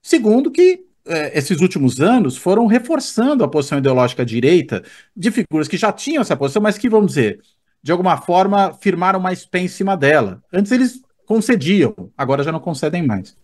[0.00, 4.82] Segundo que é, esses últimos anos foram reforçando a posição ideológica direita
[5.16, 7.40] de figuras que já tinham essa posição, mas que, vamos dizer,
[7.82, 10.42] de alguma forma firmaram mais pé em cima dela.
[10.52, 13.36] Antes eles concediam, agora já não concedem mais.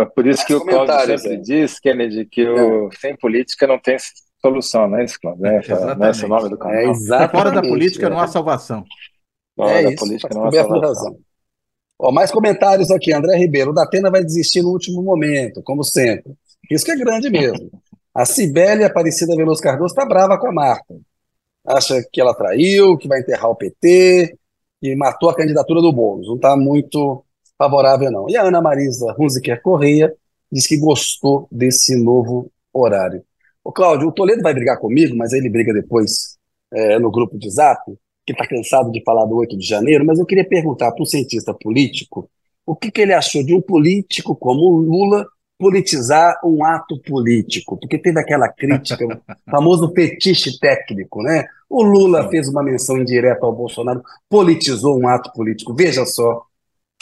[0.00, 1.36] É por isso que o Cláudio sempre é.
[1.36, 2.96] diz, Kennedy, que o, é.
[2.96, 3.96] sem política não tem
[4.40, 5.46] solução, não é isso, Cláudio?
[5.46, 6.76] É, é esse o nome do canal.
[6.76, 8.84] É Fora da política não há salvação.
[9.56, 11.16] Fora é da isso, política não há salvação.
[11.98, 13.12] Ó, mais comentários aqui.
[13.12, 16.34] André Ribeiro, o Datena vai desistir no último momento, como sempre.
[16.70, 17.70] Isso que é grande mesmo.
[18.14, 20.94] A Cibele Aparecida Veloso Cardoso está brava com a Marta.
[21.64, 24.36] Acha que ela traiu, que vai enterrar o PT,
[24.80, 26.26] que matou a candidatura do Boulos.
[26.26, 27.24] Não está muito
[27.62, 28.28] favorável, não.
[28.28, 30.12] E a Ana Marisa Hunziker Correia
[30.50, 33.22] diz que gostou desse novo horário.
[33.62, 36.36] Ô, Cláudio, o Toledo vai brigar comigo, mas aí ele briga depois
[36.72, 37.80] é, no grupo de zap
[38.26, 41.06] que está cansado de falar do 8 de janeiro, mas eu queria perguntar para um
[41.06, 42.28] cientista político
[42.64, 45.26] o que, que ele achou de um político como o Lula
[45.58, 51.44] politizar um ato político, porque teve aquela crítica, o famoso fetiche técnico, né?
[51.68, 55.74] O Lula fez uma menção indireta ao Bolsonaro, politizou um ato político.
[55.74, 56.44] Veja só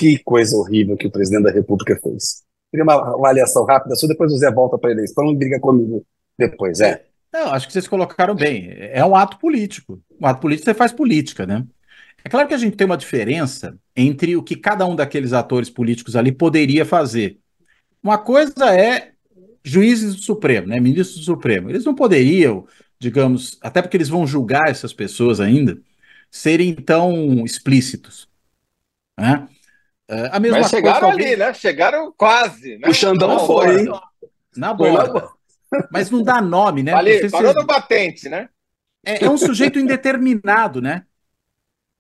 [0.01, 2.43] que coisa horrível que o presidente da República fez.
[2.71, 6.07] Queria uma avaliação rápida, só depois o Zé volta para a eleição e briga comigo
[6.39, 7.05] depois, é.
[7.31, 8.71] Não, acho que vocês colocaram bem.
[8.79, 10.01] É um ato político.
[10.19, 11.67] Um ato político você faz política, né?
[12.25, 15.69] É claro que a gente tem uma diferença entre o que cada um daqueles atores
[15.69, 17.39] políticos ali poderia fazer.
[18.03, 19.11] Uma coisa é
[19.63, 20.81] juízes do Supremo, né?
[20.81, 21.69] Ministros do Supremo.
[21.69, 22.67] Eles não poderiam,
[22.99, 25.79] digamos, até porque eles vão julgar essas pessoas ainda,
[26.31, 28.29] serem tão explícitos.
[29.19, 29.47] Né?
[30.11, 31.55] É, a mesma Mas chegaram coisa, ali, né?
[31.55, 32.79] Chegaram quase.
[32.79, 32.89] Né?
[32.89, 33.87] O Xandão foi,
[34.57, 35.31] Na bola.
[35.93, 36.93] Mas não dá nome, né?
[36.93, 38.49] Ali, parou no batente, né?
[39.07, 41.05] É, é, um sujeito indeterminado, né?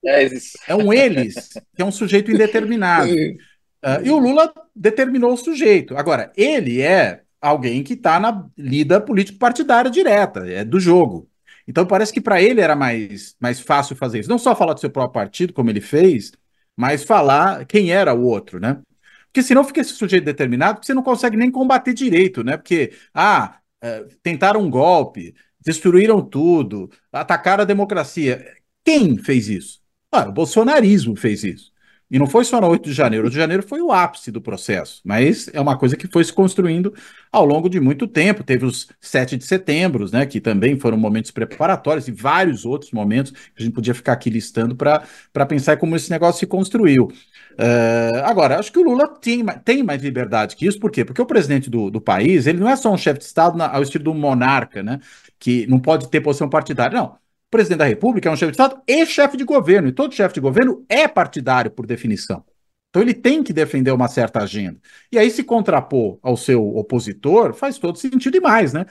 [0.04, 0.26] É,
[0.66, 3.12] é um eles, que é um sujeito indeterminado.
[3.12, 5.96] Uh, e o Lula determinou o sujeito.
[5.96, 11.30] Agora, ele é alguém que está na lida político-partidária direta, é do jogo.
[11.66, 14.28] Então parece que para ele era mais, mais fácil fazer isso.
[14.28, 16.32] Não só falar do seu próprio partido, como ele fez,
[16.80, 18.80] mas falar quem era o outro, né?
[19.26, 22.56] Porque senão fica esse sujeito determinado que você não consegue nem combater direito, né?
[22.56, 28.56] Porque, ah, é, tentaram um golpe, destruíram tudo, atacaram a democracia.
[28.82, 29.80] Quem fez isso?
[30.10, 31.69] Ah, o bolsonarismo fez isso.
[32.10, 33.26] E não foi só no 8 de janeiro.
[33.26, 36.32] 8 de janeiro foi o ápice do processo, mas é uma coisa que foi se
[36.32, 36.92] construindo
[37.30, 38.42] ao longo de muito tempo.
[38.42, 43.30] Teve os 7 de setembro, né, que também foram momentos preparatórios, e vários outros momentos
[43.30, 47.04] que a gente podia ficar aqui listando para pensar como esse negócio se construiu.
[47.52, 51.04] Uh, agora, acho que o Lula tem, tem mais liberdade que isso, por quê?
[51.04, 53.68] Porque o presidente do, do país, ele não é só um chefe de Estado na,
[53.70, 54.98] ao estilo do monarca, né,
[55.38, 57.20] que não pode ter posição partidária, não
[57.50, 60.34] presidente da República é um chefe de Estado e chefe de governo, e todo chefe
[60.34, 62.44] de governo é partidário por definição.
[62.90, 64.80] Então ele tem que defender uma certa agenda.
[65.10, 68.84] E aí se contrapor ao seu opositor faz todo sentido e mais, né?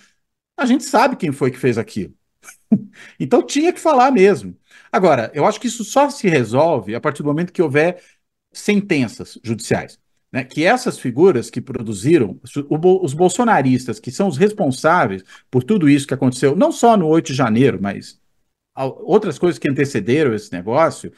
[0.57, 2.13] A gente sabe quem foi que fez aquilo.
[3.19, 4.57] então tinha que falar mesmo.
[4.91, 8.01] Agora, eu acho que isso só se resolve a partir do momento que houver
[8.51, 9.99] sentenças judiciais.
[10.31, 12.39] Né, que essas figuras que produziram,
[12.69, 17.27] os bolsonaristas, que são os responsáveis por tudo isso que aconteceu, não só no 8
[17.27, 18.18] de janeiro, mas
[18.85, 21.11] outras coisas que antecederam esse negócio,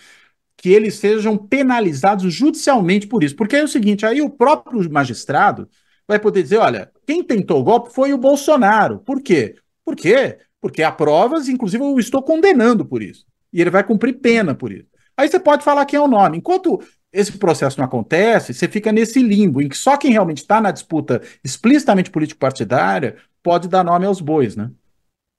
[0.57, 3.35] que eles sejam penalizados judicialmente por isso.
[3.35, 5.67] Porque é o seguinte, aí o próprio magistrado
[6.07, 8.99] vai poder dizer, olha, quem tentou o golpe foi o Bolsonaro.
[8.99, 9.55] Por quê?
[9.83, 10.37] Por quê?
[10.59, 13.25] Porque há provas, inclusive eu estou condenando por isso.
[13.51, 14.87] E ele vai cumprir pena por isso.
[15.17, 16.37] Aí você pode falar quem é o nome.
[16.37, 16.81] Enquanto
[17.11, 20.71] esse processo não acontece, você fica nesse limbo em que só quem realmente está na
[20.71, 24.71] disputa explicitamente político-partidária pode dar nome aos bois, né?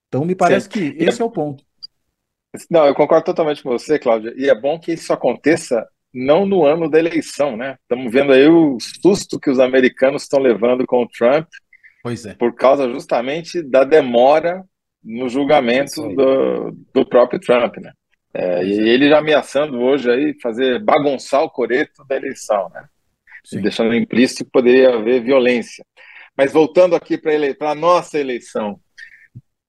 [0.09, 0.70] Então me parece Sim.
[0.70, 1.64] que esse é o ponto.
[2.71, 4.33] Não, eu concordo totalmente com você, Cláudia.
[4.37, 7.79] E é bom que isso aconteça não no ano da eleição, né?
[7.83, 11.49] Estamos vendo aí o susto que os americanos estão levando com o Trump.
[12.03, 12.35] Pois é.
[12.35, 14.63] Por causa justamente da demora
[15.03, 17.93] no julgamento do, do próprio Trump, né?
[18.35, 22.85] É, e ele já ameaçando hoje aí fazer bagunçar o coreto da eleição, né?
[23.61, 25.85] Deixando implícito que poderia haver violência.
[26.37, 27.57] Mas voltando aqui para ele...
[27.61, 28.81] a nossa eleição,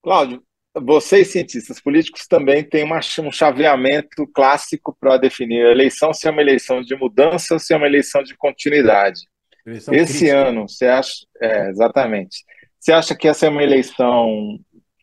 [0.02, 0.42] Cláudio,
[0.82, 6.32] vocês cientistas políticos também têm uma, um chaveamento clássico para definir a eleição se é
[6.32, 9.22] uma eleição de mudança ou se é uma eleição de continuidade.
[9.66, 10.48] Eleição Esse crítica.
[10.48, 12.44] ano, você acha, é, exatamente,
[12.80, 14.60] você acha que essa é uma eleição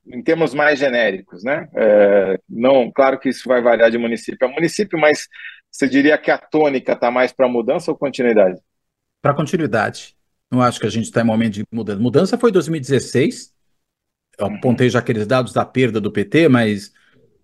[0.07, 1.69] em termos mais genéricos, né?
[1.75, 5.29] É, não, claro que isso vai variar de município a município, mas
[5.71, 8.61] você diria que a tônica está mais para mudança ou continuidade?
[9.23, 10.17] Para continuidade.
[10.51, 12.01] Não acho que a gente está em momento de mudança.
[12.01, 13.53] Mudança foi 2016.
[14.41, 16.93] Eu apontei já aqueles dados da perda do PT, mas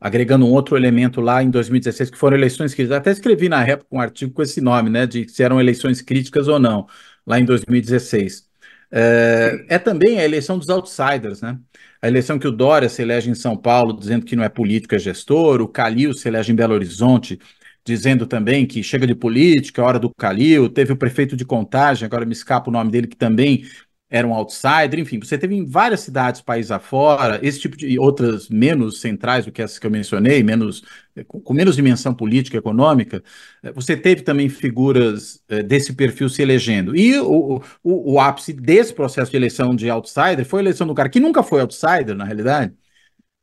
[0.01, 2.99] agregando um outro elemento lá em 2016, que foram eleições críticas.
[2.99, 5.07] Até escrevi na época um artigo com esse nome, né?
[5.07, 6.86] De se eram eleições críticas ou não,
[7.26, 8.47] lá em 2016.
[8.90, 11.59] É, é também a eleição dos outsiders, né?
[12.01, 14.94] A eleição que o Dória se elege em São Paulo, dizendo que não é político,
[14.94, 17.38] é gestor, o Calil se elege em Belo Horizonte,
[17.84, 22.05] dizendo também que chega de política, é hora do Calil, teve o prefeito de Contagem,
[22.07, 23.64] agora me escapa o nome dele, que também
[24.09, 28.48] era um outsider, enfim, você teve em várias cidades, país afora, esse tipo de outras
[28.48, 30.84] menos centrais do que essas que eu mencionei, menos
[31.26, 33.22] com, com menos dimensão política, econômica,
[33.62, 36.94] eh, você teve também figuras eh, desse perfil se elegendo.
[36.96, 40.94] E o, o, o, ápice desse processo de eleição de outsider foi a eleição do
[40.94, 42.74] cara que nunca foi outsider, na realidade,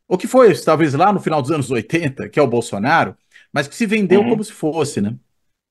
[0.07, 3.16] ou que foi, talvez, lá no final dos anos 80, que é o Bolsonaro,
[3.51, 4.30] mas que se vendeu uhum.
[4.30, 5.16] como se fosse, né?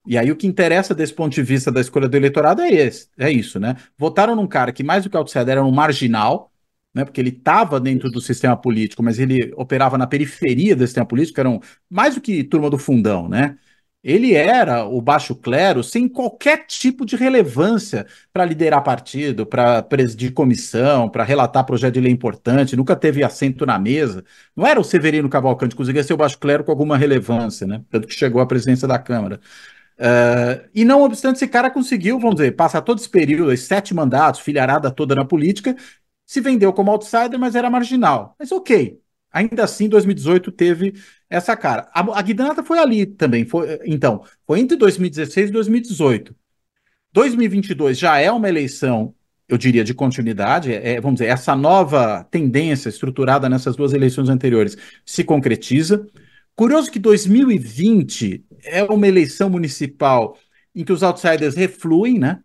[0.06, 3.08] E aí o que interessa desse ponto de vista da escolha do eleitorado é esse,
[3.16, 3.76] é isso, né?
[3.96, 6.52] Votaram num cara que mais do que outsider era um marginal,
[6.92, 7.04] né?
[7.04, 11.38] Porque ele estava dentro do sistema político, mas ele operava na periferia do sistema político,
[11.40, 13.56] eram mais do que turma do fundão, né?
[14.04, 20.32] Ele era o baixo clero sem qualquer tipo de relevância para liderar partido, para presidir
[20.32, 24.24] comissão, para relatar projeto de lei importante, nunca teve assento na mesa.
[24.56, 27.84] Não era o Severino Cavalcante, conseguia ser o baixo clero com alguma relevância, né?
[27.90, 29.40] Tanto que chegou à presidência da Câmara.
[30.02, 34.40] Uh, e não obstante, esse cara conseguiu, vamos dizer, passar todo esse período, sete mandatos,
[34.40, 35.76] filharada toda na política,
[36.26, 38.34] se vendeu como outsider, mas era marginal.
[38.36, 38.98] Mas ok,
[39.30, 40.94] ainda assim, 2018 teve
[41.30, 41.88] essa cara.
[41.94, 46.34] A, a guinada foi ali também, foi, então, foi entre 2016 e 2018.
[47.12, 49.14] 2022 já é uma eleição,
[49.46, 54.76] eu diria, de continuidade, é, vamos dizer, essa nova tendência estruturada nessas duas eleições anteriores
[55.04, 56.04] se concretiza.
[56.54, 60.36] Curioso que 2020 é uma eleição municipal
[60.74, 62.40] em que os outsiders refluem, né?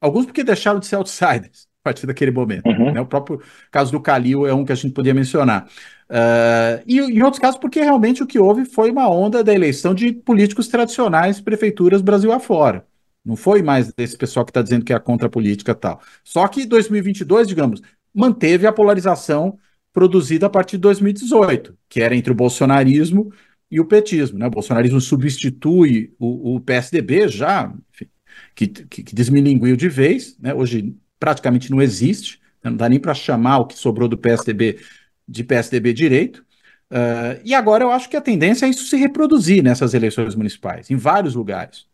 [0.00, 2.66] Alguns porque deixaram de ser outsiders a partir daquele momento.
[2.66, 2.92] Uhum.
[2.92, 3.00] Né?
[3.00, 3.40] O próprio
[3.70, 5.68] caso do Calil é um que a gente podia mencionar.
[6.08, 9.94] Uh, e em outros casos, porque realmente o que houve foi uma onda da eleição
[9.94, 12.86] de políticos tradicionais, prefeituras Brasil afora.
[13.24, 16.00] Não foi mais desse pessoal que está dizendo que é contra a política e tal.
[16.22, 17.80] Só que 2022, digamos,
[18.14, 19.58] manteve a polarização
[19.94, 23.32] produzida a partir de 2018, que era entre o bolsonarismo
[23.70, 24.38] e o petismo.
[24.38, 24.46] Né?
[24.48, 28.10] O bolsonarismo substitui o, o PSDB já, enfim,
[28.54, 30.52] que, que, que, desmilinguiu de vez, né?
[30.52, 32.70] hoje praticamente não existe, né?
[32.70, 34.80] não dá nem para chamar o que sobrou do PSDB
[35.26, 36.44] de PSDB direito.
[36.90, 40.90] Uh, e agora eu acho que a tendência é isso se reproduzir nessas eleições municipais,
[40.90, 41.86] em vários lugares.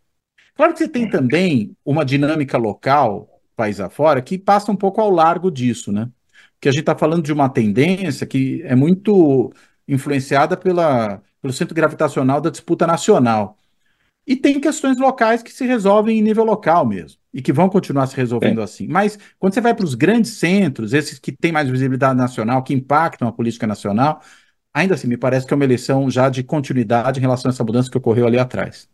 [0.57, 5.11] Claro que você tem também uma dinâmica local, país afora, que passa um pouco ao
[5.11, 6.11] largo disso, né?
[6.61, 9.53] Que a gente está falando de uma tendência que é muito
[9.89, 13.57] influenciada pela, pelo centro gravitacional da disputa nacional.
[14.27, 18.07] E tem questões locais que se resolvem em nível local mesmo, e que vão continuar
[18.07, 18.65] se resolvendo é.
[18.65, 18.87] assim.
[18.87, 22.75] Mas quando você vai para os grandes centros, esses que têm mais visibilidade nacional, que
[22.75, 24.21] impactam a política nacional,
[24.73, 27.65] ainda assim, me parece que é uma eleição já de continuidade em relação a essa
[27.65, 28.89] mudança que ocorreu ali atrás.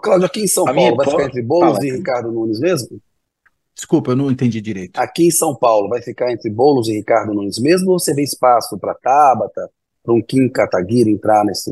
[0.00, 3.00] Cláudio, aqui em São a Paulo, vai ficar entre Boulos e Ricardo Nunes mesmo?
[3.76, 4.98] Desculpa, eu não entendi direito.
[4.98, 8.22] Aqui em São Paulo, vai ficar entre Boulos e Ricardo Nunes mesmo ou você vê
[8.22, 9.70] espaço para Tabata,
[10.02, 11.70] para um Kim Kataguiri entrar nesse,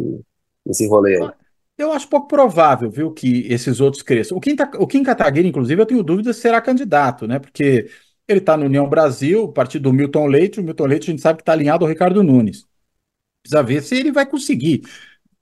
[0.67, 1.31] nesse rolê aí?
[1.79, 4.37] Eu acho pouco provável, viu, que esses outros cresçam.
[4.37, 7.39] O Kim, o Kim Kataguiri, inclusive, eu tenho dúvida se será candidato, né?
[7.39, 7.89] Porque
[8.29, 11.39] ele está no União Brasil, partido do Milton Leite, o Milton Leite a gente sabe
[11.39, 12.67] que está alinhado ao Ricardo Nunes.
[13.43, 14.83] Precisa ver se ele vai conseguir,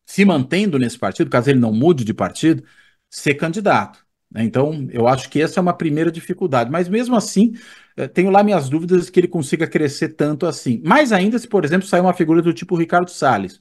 [0.06, 2.62] se mantendo nesse partido, caso ele não mude de partido,
[3.10, 4.01] ser candidato.
[4.32, 4.44] Né?
[4.44, 6.70] Então, eu acho que essa é uma primeira dificuldade.
[6.70, 7.52] Mas mesmo assim,
[7.96, 10.80] eh, tenho lá minhas dúvidas que ele consiga crescer tanto assim.
[10.84, 13.60] Mais ainda se, por exemplo, sair uma figura do tipo Ricardo Salles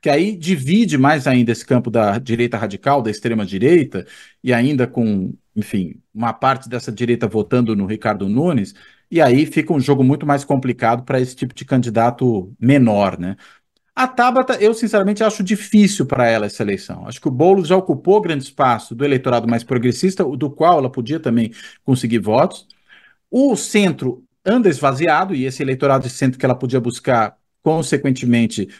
[0.00, 4.06] que aí divide mais ainda esse campo da direita radical, da extrema direita,
[4.42, 8.74] e ainda com, enfim, uma parte dessa direita votando no Ricardo Nunes,
[9.10, 13.36] e aí fica um jogo muito mais complicado para esse tipo de candidato menor, né?
[14.00, 17.06] A Tabata, eu sinceramente acho difícil para ela essa eleição.
[17.06, 20.90] Acho que o Boulos já ocupou grande espaço do eleitorado mais progressista, do qual ela
[20.90, 21.52] podia também
[21.84, 22.66] conseguir votos.
[23.30, 28.70] O centro anda esvaziado, e esse eleitorado de centro que ela podia buscar, consequentemente,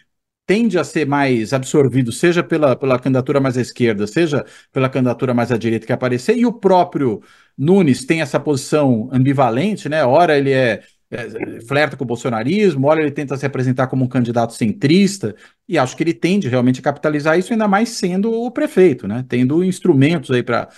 [0.47, 5.35] tende a ser mais absorvido, seja pela, pela candidatura mais à esquerda, seja pela candidatura
[5.35, 7.23] mais à direita que aparecer, e o próprio
[7.59, 10.03] Nunes tem essa posição ambivalente, né?
[10.03, 14.09] Ora ele é, é flerta com o bolsonarismo, ora ele tenta se apresentar como um
[14.09, 15.35] candidato centrista,
[15.69, 19.25] e acho que ele tende realmente a capitalizar isso, ainda mais sendo o prefeito, né?
[19.29, 20.69] Tendo instrumentos aí para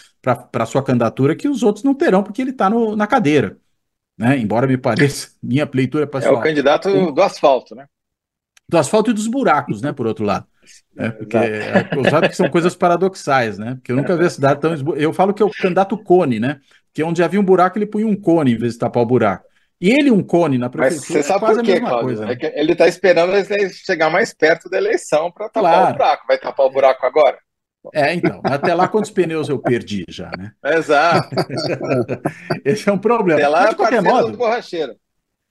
[0.54, 3.58] a sua candidatura que os outros não terão, porque ele está na cadeira.
[4.16, 4.38] Né?
[4.38, 6.36] Embora me pareça, minha leitura pessoal.
[6.36, 7.86] É o candidato do asfalto, né?
[8.72, 10.46] do asfalto e dos buracos, né, por outro lado.
[10.96, 13.74] É, porque é, sabe que são coisas paradoxais, né?
[13.74, 14.74] Porque eu nunca vi a cidade tão.
[14.94, 16.60] Eu falo que é o candidato cone, né?
[16.94, 19.44] Que onde havia um buraco, ele punha um cone em vez de tapar o buraco.
[19.82, 22.04] E ele, um cone na prefeitura, Mas você sabe é por quê, Cláudio?
[22.04, 22.38] Coisa, né?
[22.40, 23.32] é ele está esperando
[23.84, 25.90] chegar mais perto da eleição para tapar claro.
[25.90, 26.26] o buraco.
[26.28, 27.38] Vai tapar o buraco agora?
[27.92, 30.52] É, então, até lá quantos pneus eu perdi já, né?
[30.64, 31.28] Exato.
[32.64, 33.40] Esse é um problema.
[33.40, 34.94] Até lá Mas, de qualquer modo, borracheiro.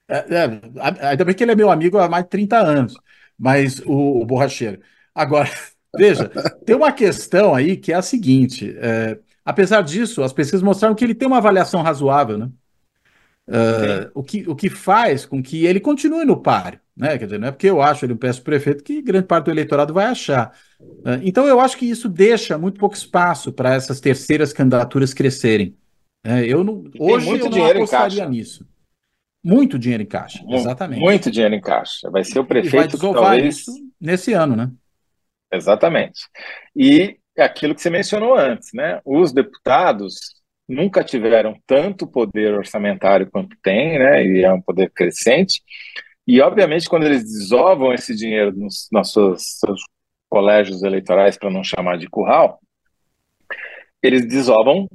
[0.10, 2.96] É, é, ainda bem que ele é meu amigo há mais de 30 anos
[3.42, 4.80] mas o, o borracheiro.
[5.16, 5.50] Agora,
[5.98, 6.30] veja,
[6.64, 11.04] tem uma questão aí que é a seguinte: é, apesar disso, as pesquisas mostraram que
[11.04, 12.50] ele tem uma avaliação razoável, né?
[13.52, 17.18] Uh, o, que, o que faz com que ele continue no páreo, né?
[17.18, 19.52] Quer dizer, não é porque eu acho ele um péssimo prefeito que grande parte do
[19.52, 20.56] eleitorado vai achar.
[20.80, 25.76] Uh, então eu acho que isso deixa muito pouco espaço para essas terceiras candidaturas crescerem.
[26.26, 28.66] Uh, eu não, hoje eu não apostaria nisso.
[29.44, 31.02] Muito dinheiro em caixa, exatamente.
[31.02, 32.10] Muito dinheiro em caixa.
[32.10, 33.58] Vai ser o prefeito que talvez...
[33.58, 34.72] isso nesse ano, né?
[35.52, 36.22] Exatamente.
[36.74, 39.02] E aquilo que você mencionou antes, né?
[39.04, 40.41] Os deputados
[40.72, 44.26] nunca tiveram tanto poder orçamentário quanto tem, né?
[44.26, 45.62] E é um poder crescente.
[46.26, 49.82] E, obviamente, quando eles desovam esse dinheiro nos, nos seus, seus
[50.30, 52.60] colégios eleitorais, para não chamar de curral,
[54.02, 54.88] eles desovam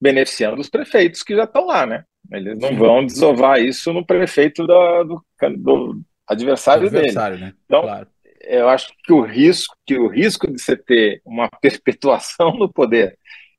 [0.00, 2.04] beneficiando os prefeitos que já estão lá, né?
[2.30, 5.24] Eles não vão desovar isso no prefeito da, do,
[5.56, 7.50] do, adversário, adversário dele.
[7.50, 7.56] Né?
[7.64, 8.08] Então, claro.
[8.42, 13.18] eu acho que o risco, que o risco de você ter uma perpetuação no poder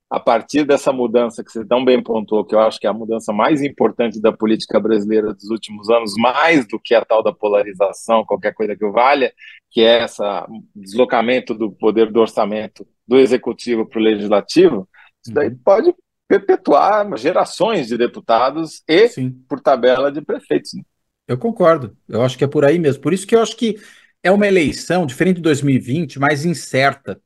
[0.10, 2.93] a partir dessa mudança que você tão bem pontuou, que eu acho que é a
[2.93, 7.34] mudança mais importante da política brasileira dos últimos anos, mais do que a tal da
[7.34, 9.34] polarização, qualquer coisa que valha,
[9.70, 10.24] que é esse
[10.74, 14.88] deslocamento do poder do orçamento do executivo para o legislativo,
[15.24, 15.60] isso daí uhum.
[15.64, 15.93] pode
[16.28, 19.32] perpetuar gerações de deputados e, Sim.
[19.47, 20.74] por tabela, de prefeitos.
[20.74, 20.84] Né?
[21.28, 21.95] Eu concordo.
[22.08, 23.01] Eu acho que é por aí mesmo.
[23.01, 23.78] Por isso que eu acho que
[24.24, 27.22] é uma eleição, diferente de 2020, mais incerta.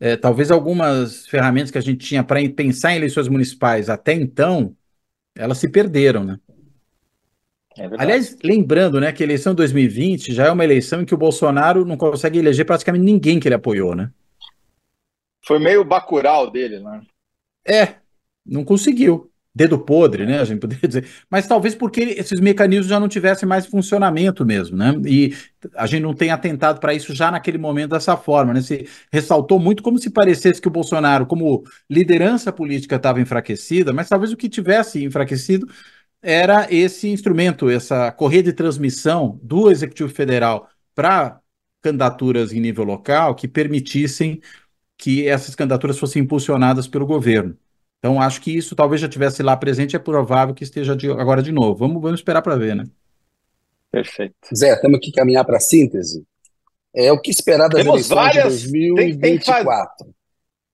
[0.00, 4.74] É, talvez algumas ferramentas que a gente tinha para pensar em eleições municipais até então,
[5.36, 6.40] elas se perderam, né?
[7.76, 11.14] É Aliás, lembrando, né, que a eleição de 2020 já é uma eleição em que
[11.14, 14.10] o Bolsonaro não consegue eleger praticamente ninguém que ele apoiou, né?
[15.44, 17.02] Foi meio bacural dele, né?
[17.66, 17.96] É,
[18.44, 19.29] não conseguiu.
[19.52, 20.38] Dedo podre, né?
[20.40, 21.08] A gente poderia dizer.
[21.28, 24.94] Mas talvez porque esses mecanismos já não tivessem mais funcionamento mesmo, né?
[25.04, 25.34] E
[25.74, 28.62] a gente não tem atentado para isso já naquele momento dessa forma, né?
[28.62, 34.08] Se ressaltou muito como se parecesse que o Bolsonaro, como liderança política, estava enfraquecida, mas
[34.08, 35.66] talvez o que tivesse enfraquecido
[36.22, 41.40] era esse instrumento, essa correia de transmissão do Executivo Federal para
[41.82, 44.40] candidaturas em nível local que permitissem
[44.96, 47.56] que essas candidaturas fossem impulsionadas pelo governo.
[48.00, 51.42] Então, acho que isso talvez já tivesse lá presente, é provável que esteja de, agora
[51.42, 51.74] de novo.
[51.74, 52.84] Vamos, vamos esperar para ver, né?
[53.92, 54.34] Perfeito.
[54.56, 56.24] Zé, temos que caminhar para a síntese.
[56.94, 59.96] É o que esperar das Temos eleições várias, de 2024.
[59.98, 60.14] Tem, tem,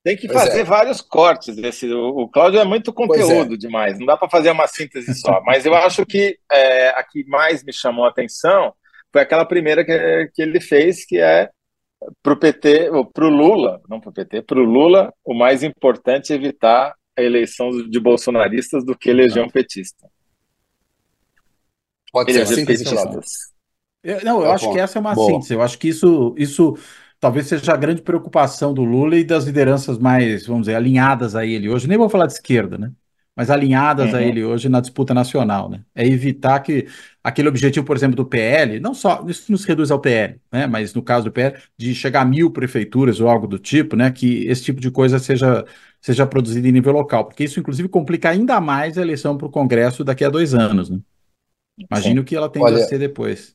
[0.05, 0.64] tem que fazer é.
[0.64, 1.59] vários cortes.
[1.59, 3.57] Esse, o, o Cláudio é muito conteúdo é.
[3.57, 5.41] demais, não dá para fazer uma síntese só.
[5.45, 8.72] Mas eu acho que é, a que mais me chamou a atenção
[9.12, 11.51] foi aquela primeira que, que ele fez, que é
[12.22, 15.62] para o PT, para o Lula, não para o PT, para o Lula, o mais
[15.62, 20.09] importante é evitar a eleição de bolsonaristas do que eleger um petista.
[22.12, 23.55] Pode ser assim, petistas.
[24.03, 24.73] Eu, não, eu tá acho bom.
[24.73, 25.33] que essa é uma Boa.
[25.33, 25.55] síntese.
[25.55, 26.77] Eu acho que isso, isso
[27.19, 31.45] talvez seja a grande preocupação do Lula e das lideranças mais, vamos dizer, alinhadas a
[31.45, 31.89] ele hoje.
[31.89, 32.93] Nem vou falar de esquerda, né?
[33.37, 34.16] Mas alinhadas uhum.
[34.16, 35.84] a ele hoje na disputa nacional, né?
[35.95, 36.87] É evitar que
[37.22, 40.66] aquele objetivo, por exemplo, do PL, não só, isso não se reduz ao PL, né?
[40.66, 44.11] Mas no caso do PL, de chegar a mil prefeituras ou algo do tipo, né?
[44.11, 45.66] Que esse tipo de coisa seja,
[46.01, 49.51] seja produzido em nível local, porque isso, inclusive, complica ainda mais a eleição para o
[49.51, 50.99] Congresso daqui a dois anos, né?
[51.78, 52.24] Imagino Sim.
[52.24, 53.55] que ela tende Olha, a ser depois.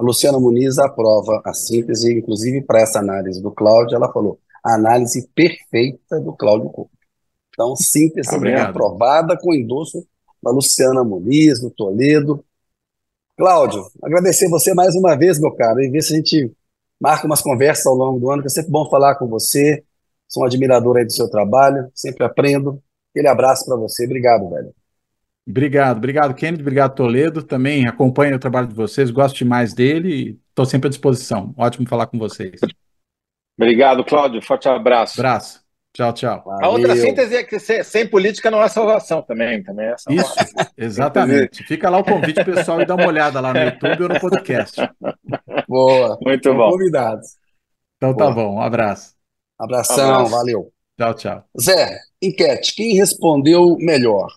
[0.00, 4.74] A Luciana Muniz aprova a síntese, inclusive para essa análise do Cláudio, ela falou a
[4.74, 6.93] análise perfeita do Cláudio Couto.
[7.54, 8.70] Então, síntese Obrigado.
[8.70, 10.06] aprovada com endosso
[10.42, 12.44] da Luciana Muniz, do Toledo.
[13.36, 16.52] Cláudio, agradecer você mais uma vez, meu caro, e ver se a gente
[17.00, 19.82] marca umas conversas ao longo do ano, que é sempre bom falar com você.
[20.28, 22.82] Sou um admirador aí do seu trabalho, sempre aprendo.
[23.10, 24.04] Aquele abraço para você.
[24.04, 24.74] Obrigado, velho.
[25.46, 27.42] Obrigado, obrigado, Kennedy, obrigado, Toledo.
[27.42, 31.54] Também acompanho o trabalho de vocês, gosto demais dele e estou sempre à disposição.
[31.56, 32.60] Ótimo falar com vocês.
[33.56, 34.40] Obrigado, Cláudio.
[34.42, 35.20] Forte abraço.
[35.20, 35.63] Abraço.
[35.94, 36.42] Tchau, tchau.
[36.44, 36.66] Valeu.
[36.66, 39.62] A outra síntese é que sem política não há salvação também.
[39.62, 40.34] também é Isso,
[40.76, 41.62] exatamente.
[41.62, 44.76] Fica lá o convite pessoal e dá uma olhada lá no YouTube ou no podcast.
[45.68, 46.18] Boa.
[46.20, 46.72] Muito bom.
[46.72, 47.36] Convidados.
[47.96, 48.28] Então tá Boa.
[48.28, 48.56] tá bom.
[48.56, 49.14] Um abraço.
[49.56, 50.30] Abração, abraço.
[50.32, 50.72] valeu.
[50.98, 51.44] Tchau, tchau.
[51.60, 52.74] Zé, enquete.
[52.74, 54.34] Quem respondeu melhor?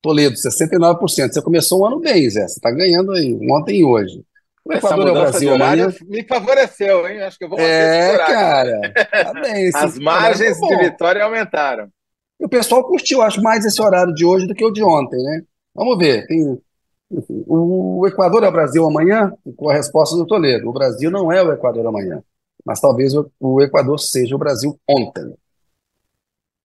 [0.00, 1.32] Toledo, 69%.
[1.32, 2.46] Você começou o ano bem, Zé.
[2.46, 4.24] Você está ganhando aí, ontem e hoje.
[4.64, 5.92] O Equador é o Brasil amanhã.
[6.06, 7.20] Me favoreceu, hein?
[7.22, 8.80] Acho que eu vou É, cara.
[9.10, 9.70] Tá bem.
[9.74, 11.88] As margens de vitória aumentaram.
[12.40, 15.22] E o pessoal curtiu, acho, mais esse horário de hoje do que o de ontem,
[15.22, 15.42] né?
[15.74, 16.26] Vamos ver.
[16.26, 16.58] Tem,
[17.10, 19.32] enfim, o Equador é o Brasil amanhã?
[19.56, 20.68] Com a resposta do Toledo.
[20.68, 22.22] O Brasil não é o Equador amanhã.
[22.64, 25.34] Mas talvez o, Equador seja o Brasil ontem.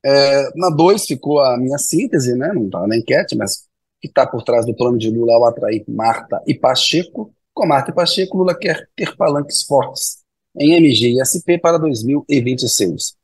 [0.03, 2.53] É, na 2 ficou a minha síntese, né?
[2.53, 3.67] não está na enquete, mas
[4.01, 7.33] que está por trás do plano de Lula ao atrair Marta e Pacheco.
[7.59, 10.19] Com Marta Pacheco, Lula quer ter palanques fortes
[10.57, 13.17] em MG e SP para 2026.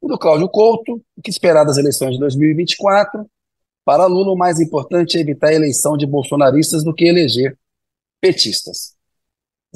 [0.00, 3.28] E do Cláudio Couto, o que esperar das eleições de 2024?
[3.84, 7.58] Para Lula, o mais importante é evitar a eleição de bolsonaristas do que eleger
[8.20, 8.94] petistas.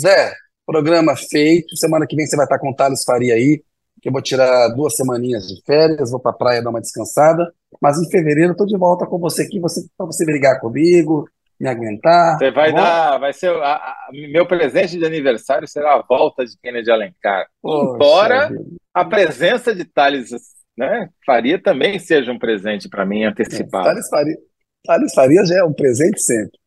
[0.01, 0.33] Zé,
[0.65, 1.77] programa feito.
[1.77, 3.65] Semana que vem você vai estar com o Thales Faria aí
[4.01, 7.51] que eu vou tirar duas semaninhas de férias, vou para a praia dar uma descansada,
[7.81, 11.27] mas em fevereiro eu tô de volta com você aqui, você, para você brigar comigo,
[11.65, 12.39] me aguentar.
[12.39, 16.45] Você vai tá dar, vai ser, a, a, meu presente de aniversário será a volta
[16.45, 17.47] de Kennedy Alencar.
[17.62, 18.51] Poxa, Embora
[18.93, 20.31] a presença de Thales
[20.77, 23.89] né, Faria também seja um presente para mim antecipado.
[23.89, 24.37] É, Thales, Faria,
[24.85, 26.59] Thales Faria já é um presente sempre.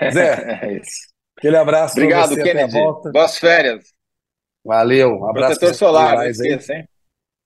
[0.12, 1.08] Zé, é isso.
[1.36, 2.78] aquele abraço Obrigado, Kennedy.
[3.12, 3.84] Boas férias.
[4.64, 5.58] Valeu, um abraço.
[5.58, 6.88] Protetor solar, não esqueça, hein?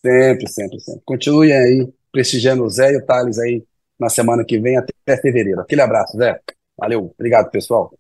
[0.01, 1.03] Sempre, sempre, sempre.
[1.05, 3.65] Continuem aí prestigiando o Zé e o Thales aí
[3.99, 5.61] na semana que vem até fevereiro.
[5.61, 6.39] Aquele abraço, Zé.
[6.79, 7.93] Valeu, obrigado, pessoal.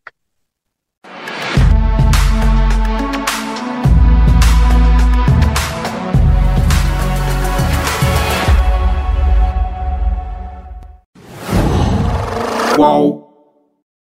[12.77, 13.28] Qual?